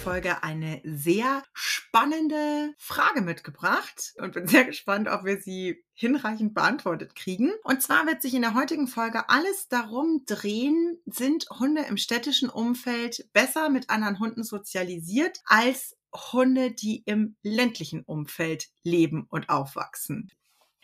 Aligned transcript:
Folge 0.00 0.42
eine 0.42 0.80
sehr 0.82 1.42
spannende 1.52 2.72
Frage 2.78 3.20
mitgebracht 3.20 4.14
und 4.16 4.32
bin 4.32 4.46
sehr 4.46 4.64
gespannt, 4.64 5.08
ob 5.08 5.24
wir 5.24 5.42
sie 5.42 5.84
hinreichend 5.92 6.54
beantwortet 6.54 7.14
kriegen. 7.14 7.52
Und 7.64 7.82
zwar 7.82 8.06
wird 8.06 8.22
sich 8.22 8.32
in 8.32 8.40
der 8.40 8.54
heutigen 8.54 8.86
Folge 8.86 9.28
alles 9.28 9.68
darum 9.68 10.22
drehen, 10.26 10.98
sind 11.04 11.46
Hunde 11.50 11.82
im 11.82 11.98
städtischen 11.98 12.48
Umfeld 12.48 13.28
besser 13.34 13.68
mit 13.68 13.90
anderen 13.90 14.18
Hunden 14.18 14.42
sozialisiert 14.42 15.40
als 15.44 15.98
Hunde, 16.32 16.72
die 16.72 17.02
im 17.04 17.36
ländlichen 17.42 18.02
Umfeld 18.02 18.68
leben 18.82 19.26
und 19.28 19.50
aufwachsen. 19.50 20.32